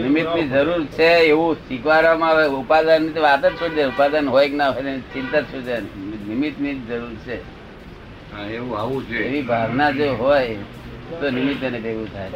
નિમિત્તની 0.02 0.48
જરૂર 0.52 0.82
છે 0.96 1.08
એવું 1.32 1.56
શીખવાડવામાં 1.68 2.30
આવે 2.30 2.44
ઉપાદાનની 2.62 3.14
તો 3.14 3.20
વાત 3.26 3.42
જ 3.44 3.52
છોડી 3.60 3.78
દે 3.78 3.84
ઉપાદાન 3.92 4.26
હોય 4.34 4.48
કે 4.50 4.56
ના 4.60 4.70
હોય 4.74 4.92
ચિંતા 5.12 5.42
છોડી 5.50 5.66
દે. 5.68 5.76
નિમિત્તની 6.28 6.76
જરૂર 6.88 7.14
છે. 7.24 7.36
એવું 8.56 8.74
આવું 8.78 9.00
જોઈએ 9.08 9.26
એવી 9.28 9.44
ભાવના 9.50 9.90
જો 9.98 10.06
હોય 10.22 10.56
તો 11.20 11.26
નિમિત્ત 11.36 11.62
એને 11.68 11.78
ભેગું 11.84 12.08
થાય. 12.14 12.30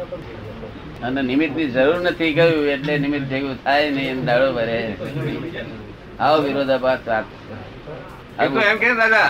અને 1.05 1.21
નિમિત્તની 1.31 1.71
જરૂર 1.75 1.99
નથી 2.05 2.33
કહ્યું 2.37 2.69
એટલે 2.75 2.93
નિમિત્ત 3.05 3.25
ભેગું 3.31 3.55
થાય 3.63 3.91
નહીં 3.91 4.11
એમ 4.13 4.25
દાડો 4.25 4.47
ભરે. 4.57 4.79
આવો 6.19 6.37
વિરોધાભાસ 6.41 6.99
પ્રાપ્ત 6.99 7.31
તો 8.53 8.61
એમ 8.61 8.77
કે 8.77 8.93
દાદા 8.95 9.29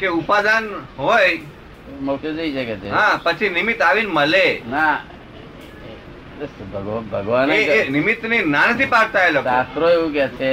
કે 0.00 0.06
ઉપાદાન 0.06 0.64
હોય 0.98 1.38
મોક્ષ 2.00 2.34
જઈ 2.38 2.52
શકે 2.52 2.76
છે. 2.76 2.90
હા 2.90 3.20
પછી 3.22 3.48
નિમિત્ત 3.48 3.82
આવીને 3.82 4.10
મળે. 4.12 4.62
ના 4.70 4.96
ભગવાન 7.12 7.48
નિમિત્તની 7.90 8.42
ના 8.44 8.66
નથી 8.66 8.86
પાડતા 8.86 9.24
એ 9.28 9.30
લોકો. 9.32 9.48
શાસ્ત્રો 9.48 9.90
એવું 9.90 10.12
કે 10.12 10.28
છે 10.28 10.52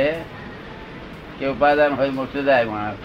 કે 1.39 1.45
ઉપાદાન 1.47 1.91
હોય 1.95 2.09
મોક્ષ 2.09 2.37
જાય 2.45 2.65
માણસ. 2.65 2.97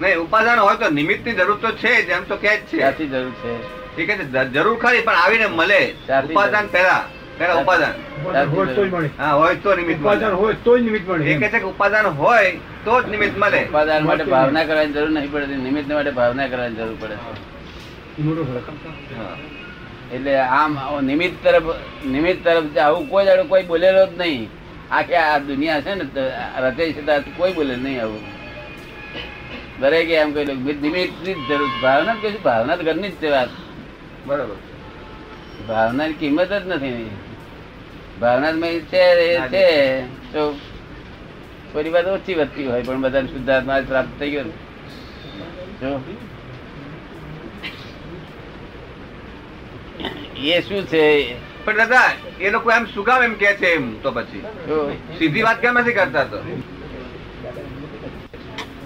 નહીં 0.00 0.18
ઉપાદાન 0.18 0.58
હોય 0.58 0.76
તો 0.76 0.90
નિમિત્તની 0.90 1.34
જરૂર 1.34 1.58
તો 1.58 1.70
છે 1.72 1.92
જ 2.06 2.08
એમ 2.10 2.24
તો 2.24 2.36
કે 2.36 2.56
જ 2.56 2.60
છે. 2.70 3.06
જરૂર 3.06 3.34
છે. 3.42 3.52
ઠીક 3.96 4.10
છે 4.10 4.24
જરૂર 4.52 4.76
ખરી 4.78 5.00
પણ 5.00 5.14
આવીને 5.14 5.46
મળે. 5.46 5.82
ઉપાદાન 6.30 6.66
પહેલા. 6.66 7.04
પહેલા 7.38 7.60
ઉપાદાન. 7.62 7.94
હોય 8.24 8.74
તો 8.74 8.82
મળે. 8.84 9.08
હા 9.18 9.32
હોય 9.40 9.54
તો 9.62 9.70
નિમિત્ત 9.76 10.00
ઉપાદાન 10.00 10.34
હોય 10.40 10.54
તો 10.64 10.72
નિમિત્ત 10.78 11.08
મળે 11.08 11.24
એ 11.30 11.36
કે 11.38 11.48
છે 11.52 11.58
કે 11.62 11.66
ઉપાદાન 11.70 12.06
હોય 12.20 12.50
તો 12.84 12.94
જ 13.02 13.04
નિમિત્ત 13.14 13.38
મળે. 13.42 13.60
ઉપાદાન 13.68 14.04
માટે 14.08 14.24
ભાવના 14.34 14.64
કરવાની 14.68 14.94
જરૂર 14.96 15.10
નહીં 15.16 15.32
પડતી 15.32 15.62
નિમિત્ત 15.68 15.88
માટે 15.92 16.12
ભાવના 16.18 16.48
કરવાની 16.52 16.78
જરૂર 16.80 16.96
પડે. 17.00 17.16
એટલે 20.16 20.32
આમ 20.58 20.72
નિમિત્ત 21.10 21.36
તરફ 21.44 21.68
નિમિત્ત 22.14 22.44
તરફ 22.44 22.78
આવું 22.84 23.08
કોઈ 23.14 23.24
દાડો 23.30 23.44
કોઈ 23.54 23.64
બોલેલો 23.72 24.02
જ 24.06 24.20
નહીં. 24.20 24.44
આખી 24.90 25.20
આ 25.22 25.38
દુનિયા 25.38 25.80
છે 25.86 25.92
ને 25.94 26.04
રચે 26.64 26.92
છે 26.92 27.02
કોઈ 27.38 27.52
બોલે 27.58 27.74
નહીં 27.76 27.98
આવું. 28.02 28.22
દરેકે 29.80 30.14
એમ 30.22 30.30
કહ્યું 30.34 30.62
નિમિત્તની 30.86 31.34
જ 31.34 31.48
જરૂર. 31.48 31.70
ભાવના 31.82 32.16
કશું 32.22 32.42
ભાવના 32.46 32.76
જ 32.76 32.80
ઘરની 32.90 33.12
જ 33.16 33.18
છે 33.24 33.28
વાત. 33.34 33.50
બરાબર. 34.26 34.58
ભાવનાની 35.68 36.18
કિંમત 36.20 36.52
જ 36.52 36.64
નથી 36.68 37.10
ભાવનામાં 38.20 38.80
છે 38.90 39.02
એ 39.28 39.40
છે. 39.48 40.04
તો 40.32 40.42
થોડી 41.72 41.90
વાત 41.90 42.06
ઓછી 42.06 42.34
વધતી 42.34 42.66
હોય 42.66 42.82
પણ 42.82 43.00
બધાને 43.00 43.28
શુદ્ધાત્મા 43.28 43.80
પ્રાપ્ત 43.88 44.12
થઈ 44.18 44.30
ગયો 44.30 44.44
જો. 45.80 46.00
એ 50.36 50.60
શું 50.62 50.86
છે? 50.86 51.34
પણ 51.64 51.76
દાદા 51.76 52.12
એ 52.40 52.50
લોકો 52.50 52.70
એમ 52.70 52.86
શું 52.86 53.04
કામ 53.04 53.22
એમ 53.22 53.34
કે 53.34 53.54
છે 53.56 53.74
એમ 53.74 53.98
તો 54.02 54.10
પછી. 54.12 54.44
સીધી 55.18 55.42
વાત 55.42 55.60
કેમ 55.60 55.78
નથી 55.78 55.92
કરતા 55.92 56.24
તો? 56.24 56.38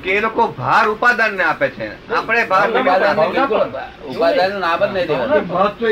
કે 0.03 0.11
એ 0.11 0.21
લોકો 0.21 0.47
ભાર 0.47 0.89
ઉપાદાન 0.89 1.35
ને 1.35 1.45
આપે 1.45 1.69
છે. 1.69 2.15
આપણે 2.15 2.45
ભાર 2.45 2.71
ઉપાદાનનું 2.71 4.61
નામ 4.61 4.87
જ 4.87 4.93
નહીં 4.93 5.07
દેવાનું. 5.07 5.49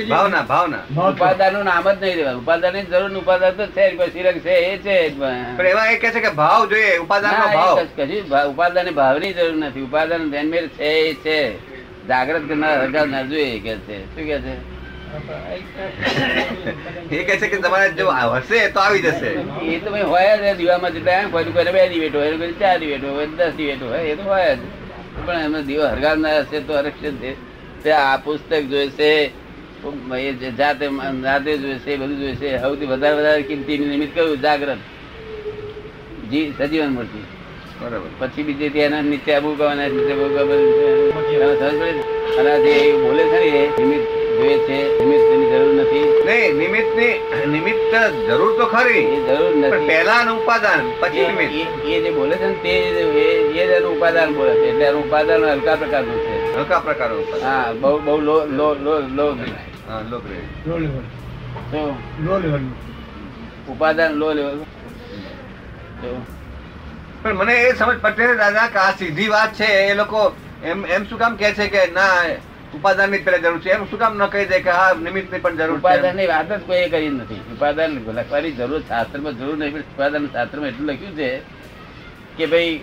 ભાવના 0.08 0.42
ભાવના. 0.42 1.08
ઉપાદાનનું 1.08 1.64
નામ 1.64 1.92
જ 1.92 2.02
નહીં 2.02 2.16
દેવાનું. 2.16 2.42
ઉપાદાનની 2.42 2.82
જરૂર 2.82 3.18
ઉપાદાન 3.18 3.50
તો 3.50 3.66
છે 3.66 4.12
શિરક 4.12 4.38
છે 4.38 4.50
એ 4.50 4.78
છે 4.78 5.18
પણ 5.56 5.66
એવા 5.66 5.86
એ 5.86 5.96
કે 5.96 6.10
છે 6.10 6.20
કે 6.20 6.30
ભાવ 6.30 6.66
જોઈએ 6.66 6.98
ઉપાદાન 6.98 7.34
નો 7.34 7.46
ભાવ. 7.56 7.80
કશ- 7.80 8.04
કશું 8.04 8.50
ઉપાદાન 8.54 8.90
ભાવની 8.90 9.32
જરૂર 9.32 9.56
નથી. 9.56 9.80
ઉપાદાન 9.80 10.30
ધ્યાન 10.30 10.50
છે 10.50 10.84
એ 10.84 11.14
છે. 11.14 11.58
જાગ્રત 12.08 12.48
કરનાર 12.48 12.82
હરગાવનાર 12.82 13.26
જોઈએ 13.26 13.60
કે 13.60 13.76
છે. 13.76 14.04
શું 14.04 14.26
કે 14.26 14.40
છે? 14.40 14.75
એ 17.10 17.24
કહે 17.24 17.34
છે 17.40 17.46
કે 17.48 17.56
તમારે 17.64 17.88
જો 17.98 18.06
હશે 18.10 18.58
તો 18.72 18.78
આવી 18.80 19.02
જશે. 19.06 19.30
એ 19.74 19.78
તો 19.84 19.90
ભાઈ 19.90 20.02
હોય 20.12 20.32
જ 20.38 20.56
દીવામાં 20.58 20.92
એમ 20.92 21.30
કોઈ 21.30 21.52
કોઈને 21.56 21.72
બે 21.76 21.88
દિવેટ 21.92 22.14
હોય 22.16 22.36
કોઈ 22.42 22.56
ચાર 22.60 22.76
દિવેટ 22.80 23.04
હોય 23.04 23.26
દસ 23.38 23.52
દિવેટ 23.58 23.82
હોય 23.82 24.00
એ 24.12 24.16
તો 24.16 24.22
હોય 24.22 24.56
જ. 24.56 24.58
પણ 25.26 25.40
એમને 25.46 25.60
દીવો 25.68 25.84
હરગાવનાર 25.92 26.36
હશે 26.42 26.58
તો 26.66 26.72
હરક્ષણ 26.78 27.16
છે? 27.22 27.30
તે 27.82 27.90
આ 27.92 28.16
પુસ્તક 28.24 28.62
જોઈશે 28.72 29.10
એ 30.18 30.32
જાતે 30.58 30.84
જાતે 31.22 31.50
જોઈશે 31.62 31.90
એ 31.94 31.96
બધું 31.96 32.18
જોઈશે 32.20 32.48
સૌથી 32.60 32.90
વધારે 32.92 33.14
વધારે 33.20 33.42
કિંમતી 33.48 33.78
નિમિત્ત 33.78 34.12
કયું? 34.14 34.36
જાગ્રત 34.42 34.80
જી 36.30 36.46
સજીવન 36.58 36.92
મૂર્તિ. 36.98 37.20
બરાબર. 37.80 38.10
પછી 38.18 38.44
બીજે 38.46 38.66
ત્યાં 38.74 38.86
એના 38.88 39.02
નીચે 39.02 39.30
આબુ 39.36 39.48
નીચે 39.54 40.12
આબુ? 40.12 40.54
અને 42.38 42.54
જે 42.64 42.74
બોલે 43.02 43.24
છે 43.32 43.38
ને 43.40 43.48
એ 43.58 43.64
નિમિત્ત 43.78 44.15
જોઈએ 44.36 44.58
છે 44.58 45.04
નિમિત્તની 45.04 45.46
જરૂર 45.46 45.74
નથી. 45.74 46.22
નહીં 46.26 46.54
નિમિત્તની 46.54 47.18
નિમિત્ત 47.52 47.94
જરૂર 48.28 48.56
તો 48.58 48.66
ખરી. 48.66 48.98
એ 48.98 49.20
જરૂર 49.20 49.52
પણ 49.52 49.58
નથી 49.58 49.86
પહેલા 49.86 50.30
ઉપાદાન 50.32 50.92
પછી 51.00 51.18
એ- 51.18 51.26
નિમિત્ત. 51.26 51.84
એ- 51.84 51.90
એ 51.90 52.00
જે 52.00 52.10
બોલે 52.10 52.36
છે 52.36 52.46
ને 52.46 52.54
તે 52.54 52.68
એ- 52.68 53.76
એનું 53.76 53.96
ઉપાદાન 53.96 54.34
બોલે 54.34 54.54
છે. 54.54 54.70
એટલે 54.70 54.84
એનું 54.84 55.04
ઉપાદાન 55.04 55.44
હલકા 55.44 55.76
પ્રકારનું 55.76 56.20
છે. 56.20 56.56
હલકા 56.56 56.80
પ્રકારનું 56.80 57.44
હા 57.44 57.72
બહુ 57.80 57.98
બહુ 57.98 58.20
લો 58.20 58.44
લો 58.44 58.74
લો 58.74 59.00
લો 59.00 59.36
હા 59.88 60.04
લોક 60.10 60.22
રે. 60.30 60.70
Low 60.70 60.78
level. 60.78 61.02
Low 62.24 62.38
level. 62.38 62.60
ઉપાદાન 63.68 64.12
low 64.12 64.32
level. 64.32 64.58
પણ 67.22 67.34
મને 67.34 67.62
એ 67.62 67.72
સમજ 67.72 68.00
પડતી 68.00 68.36
દાદા 68.36 68.66
કે 68.66 68.78
આ 68.78 68.90
સીધી 68.90 69.28
વાત 69.28 69.54
છે. 69.54 69.64
એ 69.64 69.94
લોકો 69.94 70.36
એમ 70.64 70.86
એમ 70.86 71.04
શું 71.04 71.18
કામ 71.18 71.36
કે 71.36 71.52
છે 71.52 71.68
કે 71.68 71.86
ના 71.86 72.12
ઉપાદાનની 72.74 73.18
પેલા 73.18 73.38
જરૂર 73.38 73.60
છે. 73.60 73.70
એમ 73.70 73.84
શું 73.84 73.98
કામ 73.98 74.16
ન 74.18 74.26
કહી 74.26 74.44
દે 74.44 74.60
કે 74.60 74.70
હા 74.70 74.92
નિમિત્તની 75.02 75.38
પણ 75.38 75.56
જરૂર 75.56 75.78
ઉપાદાનની 75.78 76.26
વાત 76.26 76.52
જ 76.52 76.66
કોઈ 76.66 76.88
કરી 76.88 77.08
નથી. 77.08 77.34
ઉપાદાન 77.34 77.90
લખવાની 77.90 78.52
જરૂર 78.52 78.80
શાસ્ત્રમાં 78.80 79.38
જરૂર 79.38 79.58
નહીં 79.58 79.72
પણ 79.72 79.80
શાસ્ત્ર 79.80 80.26
શાસ્ત્રમાં 80.32 80.68
એટલું 80.68 80.88
લખ્યું 80.88 81.16
છે 81.16 81.42
કે 82.36 82.46
ભાઈ 82.46 82.80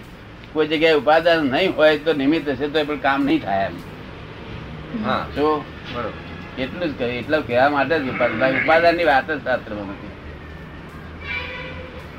કોઈ 0.53 0.67
જગ્યાએ 0.67 0.93
ઉપાદાન 0.93 1.45
નહીં 1.45 1.75
હોય 1.75 1.97
તો 1.97 2.13
નિમિત્ત 2.13 2.49
હશે 2.49 2.67
તો 2.67 2.79
એ 2.79 2.83
પણ 2.83 2.97
કામ 2.97 3.25
નહીં 3.25 3.41
થાય 3.41 3.65
એમ. 3.65 3.73
હા. 5.05 5.27
જો 5.35 5.65
બરોબર. 5.93 6.61
એટલું 6.61 6.95
જ 6.95 6.99
કહ્યું 6.99 7.13
એટલું 7.13 7.47
કહેવા 7.47 7.69
માટે 7.69 7.99
જ 7.99 8.09
ઉપાદાન. 8.09 8.51
ઉપાદાનની 8.51 9.03
વાત 9.03 9.31
જ 9.31 9.43
શાસ્ત્રમાં 9.43 9.85
નથી. 9.85 10.11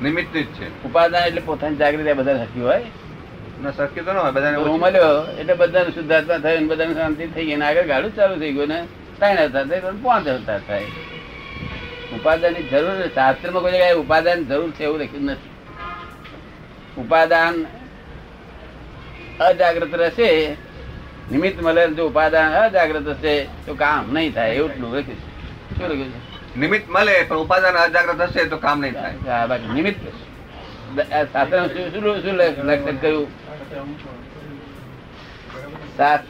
નિમિત્ત 0.03 0.37
જ 0.37 0.45
છે. 0.45 0.83
ઉપાદાન 0.83 1.23
એટલે 1.23 1.41
પોતાની 1.45 1.75
જાગૃતિ 1.75 2.13
બધા 2.13 2.33
થતી 2.33 2.61
હોય. 2.61 2.81
શક્ય 3.77 4.01
તો 4.01 4.11
ન 4.13 4.17
હોય 4.17 4.31
બધાને 4.31 4.57
હું 4.57 4.79
મળ્યો 4.79 5.39
એટલે 5.39 5.53
બધાને 5.53 5.89
શુદ્ધાત્મા 5.89 6.37
થયો 6.37 6.59
ને 6.59 6.67
બધાને 6.67 6.93
શાંતિ 6.93 7.27
થઈ 7.27 7.45
ગઈ 7.45 7.55
ને 7.55 7.65
આગળ 7.65 7.87
ગાડું 7.87 8.15
ચાલુ 8.15 8.35
થઈ 8.39 8.53
ગયું 8.53 8.67
ને 8.67 8.79
ત્રણ 9.19 9.37
અવતાર 9.37 9.65
થાય 9.67 9.81
તો 9.81 9.97
પાંચ 10.03 10.27
અવતાર 10.27 10.59
થાય. 10.67 10.85
ઉપાદાનની 12.15 12.63
જરૂર 12.71 13.07
શાસ્ત્રમાં 13.15 13.61
કોઈ 13.63 13.71
જગ્યાએ 13.71 13.93
ઉપાદાન 13.93 14.45
જરૂર 14.45 14.71
છે 14.71 14.83
એવું 14.83 14.99
લખ્યું 14.99 15.25
નથી. 15.25 15.51
ઉપાદાન 16.97 17.55
અજાગ્રત 19.39 19.95
રહેશે. 19.95 20.29
નિમિત્ત 21.31 21.63
મળે 21.63 21.87
જો 21.87 22.07
ઉપાદાન 22.07 22.53
અજાગ્રત 22.53 23.07
હશે 23.07 23.33
તો 23.65 23.73
કામ 23.73 24.13
નહીં 24.13 24.33
થાય 24.33 24.53
એવું 24.53 24.71
લખ્યું 24.71 25.03
છે. 25.03 25.15
શું 25.77 25.87
લખ્યું 25.89 26.11
છે? 26.13 26.59
નિમિત્ત 26.59 26.89
મળે 26.89 27.23
પણ 27.23 27.37
ઉપાદાન 27.37 27.75
અજાગ્રત 27.75 28.21
હશે 28.21 28.45
તો 28.45 28.57
કામ 28.57 28.79
નહીં 28.81 28.93
થાય. 28.93 29.57
નિમિત્ત. 29.73 29.99
આ 31.13 31.45
શું 31.45 31.91
શું 32.21 32.35
લક્ષણ 32.35 32.97
કર્યું 32.97 33.44
શાસ્ત્ર 35.97 36.25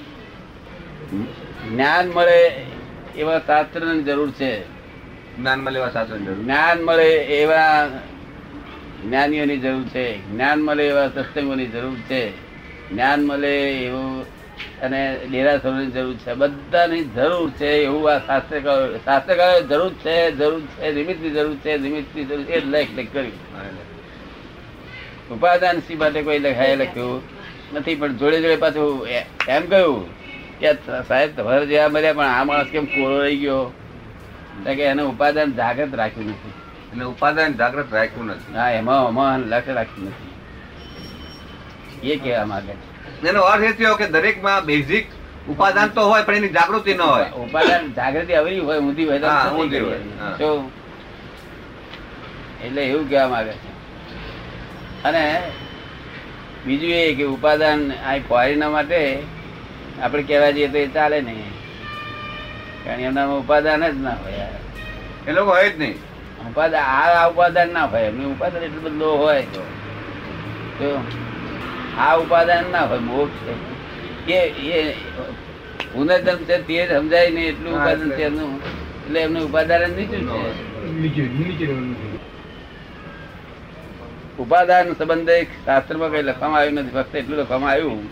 જ્ઞાન 1.70 2.08
મળે 2.08 2.66
એવા 3.16 3.40
શાસ્ત્રની 3.40 4.04
જરૂર 4.04 4.32
છે. 4.32 4.62
જ્ઞાન 5.38 5.60
મળે 5.60 5.80
એવા 5.80 5.90
શાસ્ત્ર 5.90 6.18
જરૂર. 6.18 6.44
જ્ઞાન 6.44 6.82
મળે 6.82 7.16
એવા 7.16 7.88
જ્ઞાનીઓની 9.06 9.58
જરૂર 9.58 9.84
છે. 9.84 10.32
જ્ઞાન 10.32 10.60
મળે 10.60 10.88
એવા 10.88 11.08
સત્સંગોની 11.08 11.66
જરૂર 11.66 12.00
છે. 12.00 12.30
જ્ઞાન 12.90 13.26
મળે 13.26 13.72
એવું 13.72 14.22
અને 14.82 15.20
ડેરાસરોની 15.32 15.86
જરૂર 15.86 16.16
છે. 16.16 16.34
બધાની 16.34 17.04
જરૂર 17.04 17.52
છે 17.52 17.68
એવું 17.68 18.12
આ 18.12 18.20
શાસ્ત્રકારો 18.20 18.98
શાસ્ત્રકારો 18.98 19.62
જરૂર 19.62 19.94
છે 19.94 20.32
જરૂર 20.32 20.62
છે 20.62 20.92
નિમિત્તની 20.92 21.30
જરૂર 21.30 21.56
છે 21.56 21.78
નિમિત્તની 21.78 22.26
જરૂર 22.26 22.44
છે 22.44 22.66
લેખ 22.66 23.14
કર્યું 23.14 23.95
ઉપાદાન 25.34 25.82
સી 25.88 25.96
માટે 26.02 26.22
કોઈ 26.22 26.40
લખાય 26.40 26.76
લખ્યું 26.82 27.22
નથી 27.74 27.96
પણ 28.02 28.18
જોડે 28.20 28.38
જોડે 28.44 28.58
પાછું 28.64 29.08
એમ 29.56 29.64
કહ્યું 29.72 30.06
કે 30.60 30.70
સાહેબ 31.10 31.30
તમારે 31.38 31.66
જેવા 31.72 31.90
મળ્યા 31.96 32.18
પણ 32.20 32.32
આ 32.36 32.44
માણસ 32.50 32.70
કેમ 32.76 32.86
કોરો 32.94 33.18
રહી 33.24 33.40
ગયો? 33.44 33.64
તો 34.64 34.70
કે 34.78 34.84
એને 34.92 35.04
ઉપાદાન 35.04 35.50
જાગૃત 35.60 35.92
રાખ્યું 36.02 36.30
નથી. 36.34 36.54
એટલે 36.92 37.06
ઉપાદાન 37.14 37.52
જાગ્રત 37.62 37.90
રાખ્યું 37.98 38.28
નથી. 38.36 38.54
હા 38.60 38.70
એમાં 38.80 39.02
અમાન 39.10 39.40
લક્ષ 39.52 39.76
રાખ્યું 39.82 40.08
નથી. 40.14 40.34
એ 42.14 42.16
કહેવા 42.24 42.48
માંગે 42.54 42.74
એનો 43.30 43.42
અર્થ 43.52 43.68
એ 43.70 43.72
થયો 43.78 43.96
કે 44.02 44.06
દરેકમાં 44.16 44.60
બેઝિક 44.72 45.06
ઉપાદાન 45.54 45.90
તો 45.96 46.02
હોય 46.10 46.24
પણ 46.28 46.38
એની 46.42 46.56
જાગૃતિ 46.58 46.94
ન 46.94 47.02
હોય. 47.02 47.30
ઉપાદાન 47.46 47.94
જાગૃતિ 48.00 48.34
અવરી 48.42 48.64
હોય 48.68 48.80
ઊંધી 48.88 49.08
હોય 49.10 49.20
તો 49.24 49.28
ઊંધી 49.60 49.84
હોય, 49.88 50.00
ગઈ. 50.40 50.60
એટલે 52.66 52.82
એવું 52.90 53.06
કહેવા 53.10 53.32
માંગે 53.34 53.54
છે. 53.64 53.75
અને 55.08 55.24
બીજું 56.66 56.94
એ 57.02 57.16
કે 57.18 57.26
ઉપાદાન 57.36 57.82
આ 58.10 58.16
ફોરીના 58.30 58.72
માટે 58.76 59.02
આપણે 60.04 60.24
કહેવા 60.28 60.56
જઈએ 60.56 60.68
તો 60.74 60.78
એ 60.86 60.88
ચાલે 60.96 61.18
નહીં. 61.28 61.52
કારણ 62.84 63.00
કે 63.02 63.06
એમનામાં 63.10 63.42
ઉપાદાન 63.44 63.84
જ 63.86 63.96
ના 64.06 64.18
હોય 64.24 64.48
એ 65.28 65.32
લોકો 65.38 65.52
હોય 65.58 65.70
જ 65.70 65.78
નહીં. 65.82 65.98
ઉપાદાન 66.50 66.84
આ 66.96 67.08
આ 67.20 67.28
ઉપાદાન 67.34 67.70
ના 67.76 67.88
હોય. 67.92 68.08
એમનું 68.12 68.32
ઉપાદાન 68.36 68.64
એટલું 68.68 68.84
બધું 68.86 69.18
હોય 69.24 69.44
તો. 69.54 69.64
આ 72.06 72.14
ઉપાદાન 72.24 72.66
ના 72.74 72.86
હોય 72.90 73.02
મોક્ષ 73.10 73.40
છે. 73.46 73.54
એ 74.38 74.40
એ 74.78 74.82
પુનર્જન્મ 75.92 76.40
છે 76.48 76.56
તે 76.68 76.76
સમજાય 76.90 77.30
નહીં 77.36 77.50
એટલું 77.52 77.74
ઉપાદન. 77.80 78.10
છે 78.18 78.24
એમનું. 78.30 78.52
એટલે 79.06 79.20
એમનું 79.26 79.44
ઉપાદાન 79.50 79.82
જ 79.86 79.96
નીચું 79.98 80.24
છે 80.30 80.40
નીચે 81.02 81.24
નીચે 81.38 81.66
રહેવાનું 81.66 81.96
છે. 82.02 82.08
ઉપાદાન 84.40 84.88
સંબંધે 84.96 85.36
શાસ્ત્રમાં 85.66 86.12
કઈ 86.12 86.24
લખવામાં 86.24 86.60
આવ્યું 86.60 86.80
નથી 86.80 86.96
ફક્ત 86.98 87.14
એટલું 87.16 87.40
લખવામાં 87.40 87.72
આવ્યું 87.72 88.04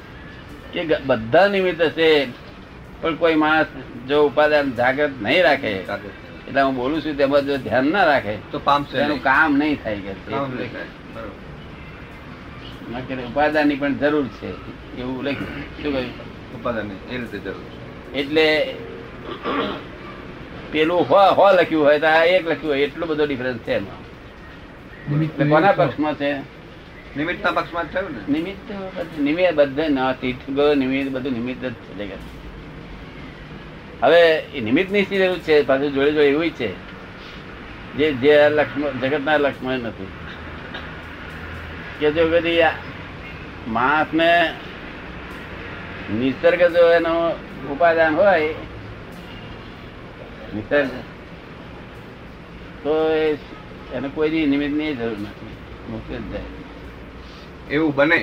કે 0.74 0.98
બધા 1.08 1.48
નિમિત્ત 1.50 1.82
છે 1.98 2.10
પણ 3.02 3.16
કોઈ 3.18 3.36
માણસ 3.36 3.70
જો 4.08 4.18
ઉપાદાન 4.26 4.68
જાગૃત 4.78 5.14
નહીં 5.22 5.44
રાખે 5.44 5.72
એટલે 6.48 6.62
હું 6.62 6.76
બોલું 6.76 7.02
છું 7.02 7.16
તેમાં 7.18 7.46
જો 7.48 7.56
ધ્યાન 7.60 7.88
ના 7.92 8.06
રાખે 8.06 8.36
તો 8.52 8.58
પામશે 8.62 8.96
એનું 9.00 9.20
કામ 9.22 9.52
નહીં 9.58 9.78
થાય 9.84 10.00
કે 10.06 10.12
ઉપાદાનની 13.26 13.78
પણ 13.78 13.96
જરૂર 14.02 14.26
છે 14.38 14.50
એવું 14.98 15.22
લખ્યું. 15.26 15.64
શું 15.78 15.92
કહ્યું? 15.92 16.10
ઉપાદાન 16.56 16.86
નહીં. 16.88 17.02
એ 17.10 17.16
રીતે 17.18 17.38
જરૂર 17.40 17.64
એટલે 18.14 18.48
પેલું 20.72 21.06
હો 21.06 21.22
હો 21.38 21.46
લખ્યું 21.54 21.86
હોય 21.86 22.00
તો 22.00 22.08
આ 22.10 22.24
એક 22.28 22.44
લખ્યું 22.46 22.68
હોય 22.68 22.86
એટલો 22.88 23.06
બધો 23.06 23.26
ડિફરન્સ 23.26 23.62
છે 23.66 23.74
એમાં. 23.74 24.02
કોના 25.50 25.72
પક્ષમાં 25.72 26.16
છે? 26.16 26.34
નિમિત્તના 27.18 27.52
પક્ષમાં 27.52 27.84
થયું 27.84 28.12
ને? 28.12 28.34
નિમિત્ત 28.34 29.20
નિમિત્ત 29.20 29.54
બધે 29.54 29.88
ના 29.88 30.14
તીર્થંકરો 30.14 30.74
નિમિત્ત 30.74 31.12
બધું 31.12 31.34
નિમિત્ત 31.34 31.66
જ 31.66 31.74
છે 31.74 31.94
જગત 31.94 32.20
હવે 34.04 34.40
એ 34.40 34.62
નિમિત્તની 34.62 35.04
શી 35.04 35.18
જરૂર 35.18 35.40
છે 35.40 35.62
પાછું 35.62 35.94
જોડે 35.94 36.12
જોડે 36.12 36.28
એવું 36.28 36.50
છે. 36.50 36.70
જે 37.98 38.14
જે 38.14 38.50
લક્ષ્મણ 38.50 39.00
જગતના 39.00 39.38
લક્ષ્મણ 39.38 39.80
નથી. 39.80 40.08
કે 42.00 42.12
જો 42.12 42.28
બધી 42.28 42.60
માણસને 43.68 44.54
નિસર્ગ 46.14 46.62
જો 46.62 46.92
એનો 46.92 47.14
ઉપાદાન 47.72 48.16
હોય 48.16 48.54
નિસર્ગ 50.56 50.90
તો 52.84 53.12
એ 53.12 53.38
એને 53.96 54.08
કોઈની 54.16 54.46
નિમિત્તની 54.54 54.96
જરૂર 55.00 55.18
નથી. 55.24 55.56
મુક્ત 55.92 56.10
જ 56.12 56.22
જાય 56.32 56.50
એવું 57.70 57.92
બને? 57.96 58.20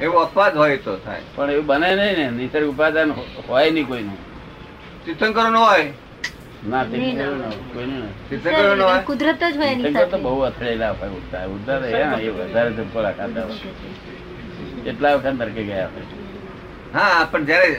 એવું 0.00 0.22
અપવાદ 0.22 0.54
હોય 0.56 0.76
તો 0.78 0.96
થાય. 1.04 1.22
પણ 1.36 1.50
એવું 1.50 1.66
બને 1.66 1.88
નહીં 1.96 2.18
ને. 2.18 2.26
નિસર્ગ 2.38 2.68
ઉપાદાન 2.74 3.10
હોય 3.48 3.70
નહીં 3.70 3.86
કોઈનું. 3.86 4.18
તીર્થંકરો 5.04 5.50
નો 5.50 5.64
હોય? 5.64 5.86
ના 6.70 6.84
તીર્થંકરો 6.84 7.34
ન. 7.34 7.42
કોઈનું 7.74 8.08
તીર્થંકરો 8.28 8.74
નો 8.76 8.84
હોય? 8.84 9.02
કુદરત 9.10 9.42
જ 9.42 9.56
હોય 9.56 9.74
તીર્થંકર 9.74 10.08
તો 10.10 10.18
બહુ 10.18 10.40
અથડેલા 10.48 10.92
હોય 10.94 11.10
ઉડતા 11.18 11.44
ઉડતા 11.48 11.76
એ 12.22 12.30
વધારે 12.38 12.70
ધબકોડા 12.78 13.14
ખાતા 13.18 13.44
હોય 13.50 13.72
કેટલા 14.84 15.14
વખત 15.16 15.34
નરકે 15.34 15.62
ગયા 15.64 15.90
હા 16.96 17.20
પણ 17.32 17.46
જયારે 17.46 17.70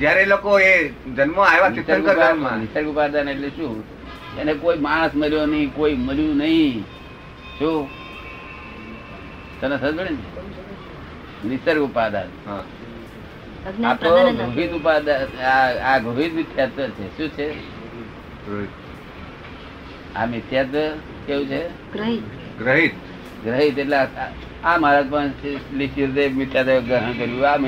જ્યારે 0.00 0.22
એ 0.22 0.26
લોકો 0.26 0.58
એ 0.60 0.74
જન્મ 1.16 1.38
આવ્યા 1.40 1.70
તીર્થંકર 1.76 2.18
નિસર્ગ 2.62 2.86
ઉપાદાન 2.92 3.28
એટલે 3.28 3.50
શું? 3.56 3.76
એને 4.38 4.54
કોઈ 4.56 4.78
માણસ 4.78 5.14
મર્યો 5.14 5.46
નહીં 5.46 5.70
કોઈ 5.72 5.96
મળ્યું 5.98 6.38
નહીં 6.38 6.84
શું 7.58 7.86
તને 9.60 9.76
સમજે 9.78 10.02
ને 10.04 10.12
નિસર્ગ 11.44 11.82
ઉપાદાન 11.82 12.28
હા 12.46 12.64
આ 13.84 13.94
તો 13.96 14.08
ગોહિત 14.46 14.72
ઉપાદાન 14.72 15.22
આ 15.84 15.98
ગોહિત 16.00 16.32
મિથ્યાત્વ 16.34 16.78
છે 16.96 17.04
શું 17.16 17.30
છે 17.36 17.46
આ 20.14 20.26
મિથ્યાત્વ 20.26 20.76
કેવું 21.26 21.48
છે 21.48 21.60
ગ્રહિત 22.58 22.94
ગ્રહિત 23.44 23.78
એટલે 23.78 23.96
આ- 23.96 24.32
મહારાજ 24.78 25.06
પણ 25.08 25.30
લીચી 25.72 26.06
મિથ્યાત્વ 26.32 26.86
ગ્રહણ 26.86 27.14
કર્યું 27.14 27.44
આ 27.46 27.58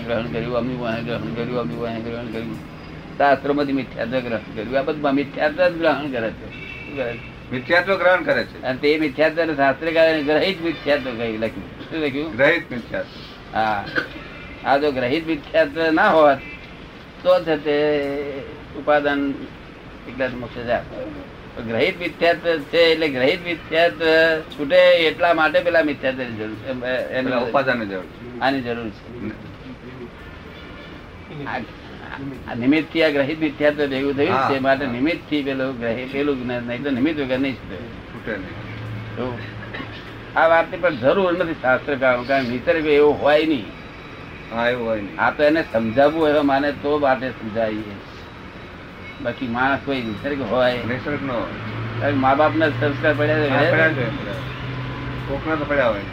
ગ્રહણ 0.00 0.30
કર્યું 0.32 0.56
અમી 0.56 0.78
વાહે 0.78 1.00
ગ્રહણ 1.02 1.34
કર્યું 1.36 1.60
અમી 1.60 1.78
વાહે 1.78 2.00
ગ્રહણ 2.00 2.28
કર્યું 2.28 2.58
શાસ્ત્રોમાંથી 3.18 3.72
મિથ્યાત્વ 3.72 4.20
ગ્રહણ 4.20 4.56
કર્યું. 4.56 4.78
આ 4.78 4.82
બધું 4.82 5.14
મિથ્યાત્વ 5.14 5.68
જ 5.68 5.78
ગ્રહણ 5.78 6.10
કરે 6.10 6.30
છે? 6.30 7.36
મિથ્યાત્વ 7.52 7.96
ગ્રહણ 7.96 8.22
કરે 8.22 8.44
છે. 8.44 8.62
અને 8.62 8.78
તે 8.78 8.98
મિથ્યાત્વ 8.98 9.54
શાસ્ત્રકારે 9.54 10.22
ગ્રહિત 10.22 10.62
મિથ્યાત્વ 10.62 11.08
લખ્યું. 11.08 11.90
શું 11.90 12.00
લખ્યું? 12.00 12.36
ગ્રહિત 12.36 12.72
મિથ્યાત્વ. 12.72 13.56
હા. 13.56 13.84
આ 14.64 14.76
જો 14.76 14.92
ગ્રહિત 14.92 15.26
મિથ્યાત્વ 15.26 15.90
ના 15.90 16.10
હોત 16.10 16.38
તો 17.22 17.44
છે 17.44 17.56
તે 17.56 17.98
ઉપાદાન 18.76 19.34
એટલા 20.08 20.28
મોક્ષ 20.28 20.58
ગ્રહિત 21.68 22.00
મિથ્યાત્વ 22.00 22.58
છે 22.58 22.78
એટલે 22.78 23.08
ગ્રહિત 23.08 23.44
મિથ્યાત્વ 23.44 24.04
છૂટે 24.40 24.76
એટલા 24.76 25.34
માટે 25.34 25.60
પેલા 25.60 25.82
મિથ્યાત્વની 25.82 26.36
જરૂર 26.36 26.54
છે. 26.54 26.70
ઉપાદાનની 27.24 27.86
જરૂર 27.86 28.04
આની 28.42 28.60
જરૂર 28.60 28.88
છે. 28.88 29.46
નિમિત્તથી 32.60 33.02
આ 33.04 33.10
ગ્રહિત 33.16 33.38
મિથ્યાત્વ 33.40 33.82
ભેગું 33.92 34.14
થયું 34.16 34.40
તે 34.50 34.56
માટે 34.66 34.86
નિમિત્તથી 34.94 35.42
પેલું 35.48 35.78
ગ્રહ 35.80 35.98
પેલું 36.12 36.36
જ્ઞાન 36.42 36.64
નહીં 36.70 36.82
તો 36.84 36.90
નિમિત્ત 36.98 37.18
વગર 37.20 37.40
નહીં 37.44 37.56
છૂટે. 38.10 38.34
તો 39.16 39.24
આ 40.36 40.46
વાતની 40.52 40.80
પણ 40.82 40.96
જરૂર 41.04 41.32
નથી 41.38 41.58
શાસ્ત્ર 41.62 41.94
કારણ 42.02 42.50
નિસર્ગ 42.52 42.86
એવો 42.96 43.12
હોય 43.22 43.46
નહીં. 43.52 43.68
હા 44.52 44.66
એવું 44.72 44.86
હોય 44.88 45.00
નહીં. 45.06 45.20
આ 45.20 45.30
તો 45.30 45.48
એને 45.50 45.62
સમજાવવું 45.72 46.28
એવા 46.32 46.46
માને 46.52 46.68
તો 46.82 46.98
માટે 47.06 47.30
સમજાવીએ. 47.38 47.96
બાકી 49.22 49.50
માણસ 49.56 49.80
કોઈ 49.86 50.02
નિસર્ગ 50.10 50.40
હોય. 50.50 50.84
નિસર્ગ 50.92 51.22
નો 51.30 51.38
મા 52.24 52.34
બાપ 52.42 52.52
ના 52.62 52.70
સંસ્કાર 52.80 53.14
પડ્યા. 53.14 54.36
કોકના 55.28 55.56
તો 55.56 55.64
પડ્યા 55.64 55.88
હોય. 55.88 56.06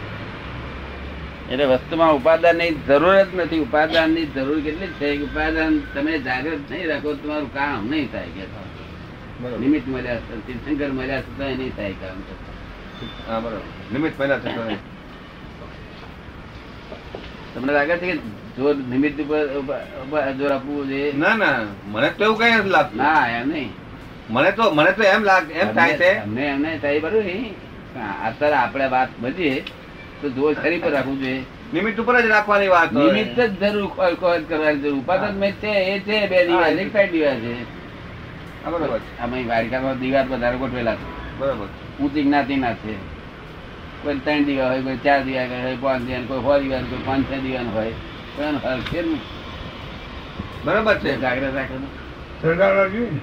એટલે 1.50 1.66
વસ્તુમાં 1.68 2.14
ઉપાદાનની 2.18 2.70
જરૂર 2.86 3.16
જ 3.18 3.30
નથી. 3.36 3.60
ઉપાદાનની 3.60 4.26
જરૂર 4.34 4.58
કેટલી 4.66 4.92
છે? 4.98 5.08
કે 5.18 5.24
ઉપાદાન 5.24 5.72
તમે 5.94 6.12
જાગૃત 6.26 6.62
નહીં 6.70 6.88
રાખો 6.90 7.10
તમારું 7.16 7.50
કામ 7.52 7.82
નહીં 7.90 8.08
થાય 8.12 8.30
કે 8.36 8.44
નિમિત્ત 9.62 9.86
મળ્યા 9.86 10.40
તીર્થંકર 10.46 10.90
મળ્યા 10.98 11.24
છતાં 11.26 11.54
નહીં 11.58 11.72
થાય 11.76 11.94
કામ 12.02 12.18
હા 13.28 13.38
બરોબર. 13.40 13.62
નિમિત્ત 13.92 14.16
મળ્યા 14.18 14.40
છતાં 14.40 14.78
તમને 17.54 17.72
લાગે 17.72 17.94
છે 18.00 18.06
કે 18.10 18.16
જોર 18.56 18.74
નિમિત્ત 18.92 19.18
ઉપર 19.20 19.40
જોર 20.38 20.52
આપવું 20.52 20.88
જોઈએ? 20.90 21.12
ના 21.14 21.34
ના. 21.36 21.58
મને 21.92 22.08
તો 22.18 22.22
એવું 22.24 22.38
કઈ 22.40 22.70
લાગતું. 22.70 22.98
ના 22.98 23.22
એમ 23.36 23.46
નહીં. 23.50 23.70
મને 24.30 24.50
તો 24.52 24.64
મને 24.74 24.90
તો 24.96 25.02
એમ 25.14 25.22
લાગ 25.30 25.44
એમ 25.60 25.68
થાય 25.76 25.94
છે. 25.98 26.10
અમને 26.24 26.42
એમને 26.48 26.70
થાય 26.82 27.00
બરોબર 27.00 27.24
નહીં. 27.30 27.54
અત્યારે 28.26 28.56
આપણે 28.56 28.86
વાત 28.94 29.10
સમજીએ 29.16 29.56
તો 30.24 30.30
જોર 30.30 30.52
શરીર 30.54 30.80
પર 30.82 30.90
રાખવું 30.90 31.16
જોઈએ. 31.20 31.40
નિમિત્ત 31.74 31.98
ઉપર 32.00 32.20
જ 32.20 32.26
રાખવાની 32.26 32.68
વાત 32.68 32.92
નિમિત્ત 32.92 33.40
જ 33.40 33.52
જરૂર 33.62 33.86
ખોજ 33.86 34.14
ખોજ 34.20 34.42
કરવાની 34.48 34.80
જરૂર. 34.80 34.98
ઉપાદાન 34.98 35.34
મેં 35.42 35.52
છે 35.62 35.72
એ 35.92 35.96
છે 36.00 36.20
બે 36.26 36.38
દિવાલ 36.46 36.78
એક 36.78 36.92
સાઈડ 36.92 37.12
દિવાલ 37.12 37.40
છે. 37.40 37.54
બરોબર 38.64 39.00
આમાં 39.18 39.48
વાડિકામાં 39.48 39.98
દિવાલ 39.98 40.26
વધારે 40.28 40.56
ગોઠવેલા 40.56 40.94
છે. 40.94 41.06
બરોબર 41.38 41.68
ઊંચી 42.00 42.22
જ્ઞાતિના 42.22 42.74
છે. 42.74 42.94
કોઈ 44.02 44.18
ત્રણ 44.24 44.44
દિવાલ 44.44 44.70
હોય 44.70 44.82
કોઈ 44.82 44.96
ચાર 45.04 45.20
દિવાલ 45.24 45.50
હોય 45.64 45.76
પાંચ 45.82 46.08
કોઈ 46.28 46.40
કોઈ 46.46 47.04
પાંચ 47.06 47.24
છ 47.28 47.32
હોય. 47.74 47.92
એનો 48.38 48.58
છે 48.90 49.02
નહીં. 49.02 49.20
બરોબર 50.64 50.96
છે. 50.98 51.20
જાગ્રત 51.20 51.54
રાખો 51.54 51.76
સળગાવનાર 52.42 52.88
જોઈએ 52.88 53.10
ને. 53.10 53.20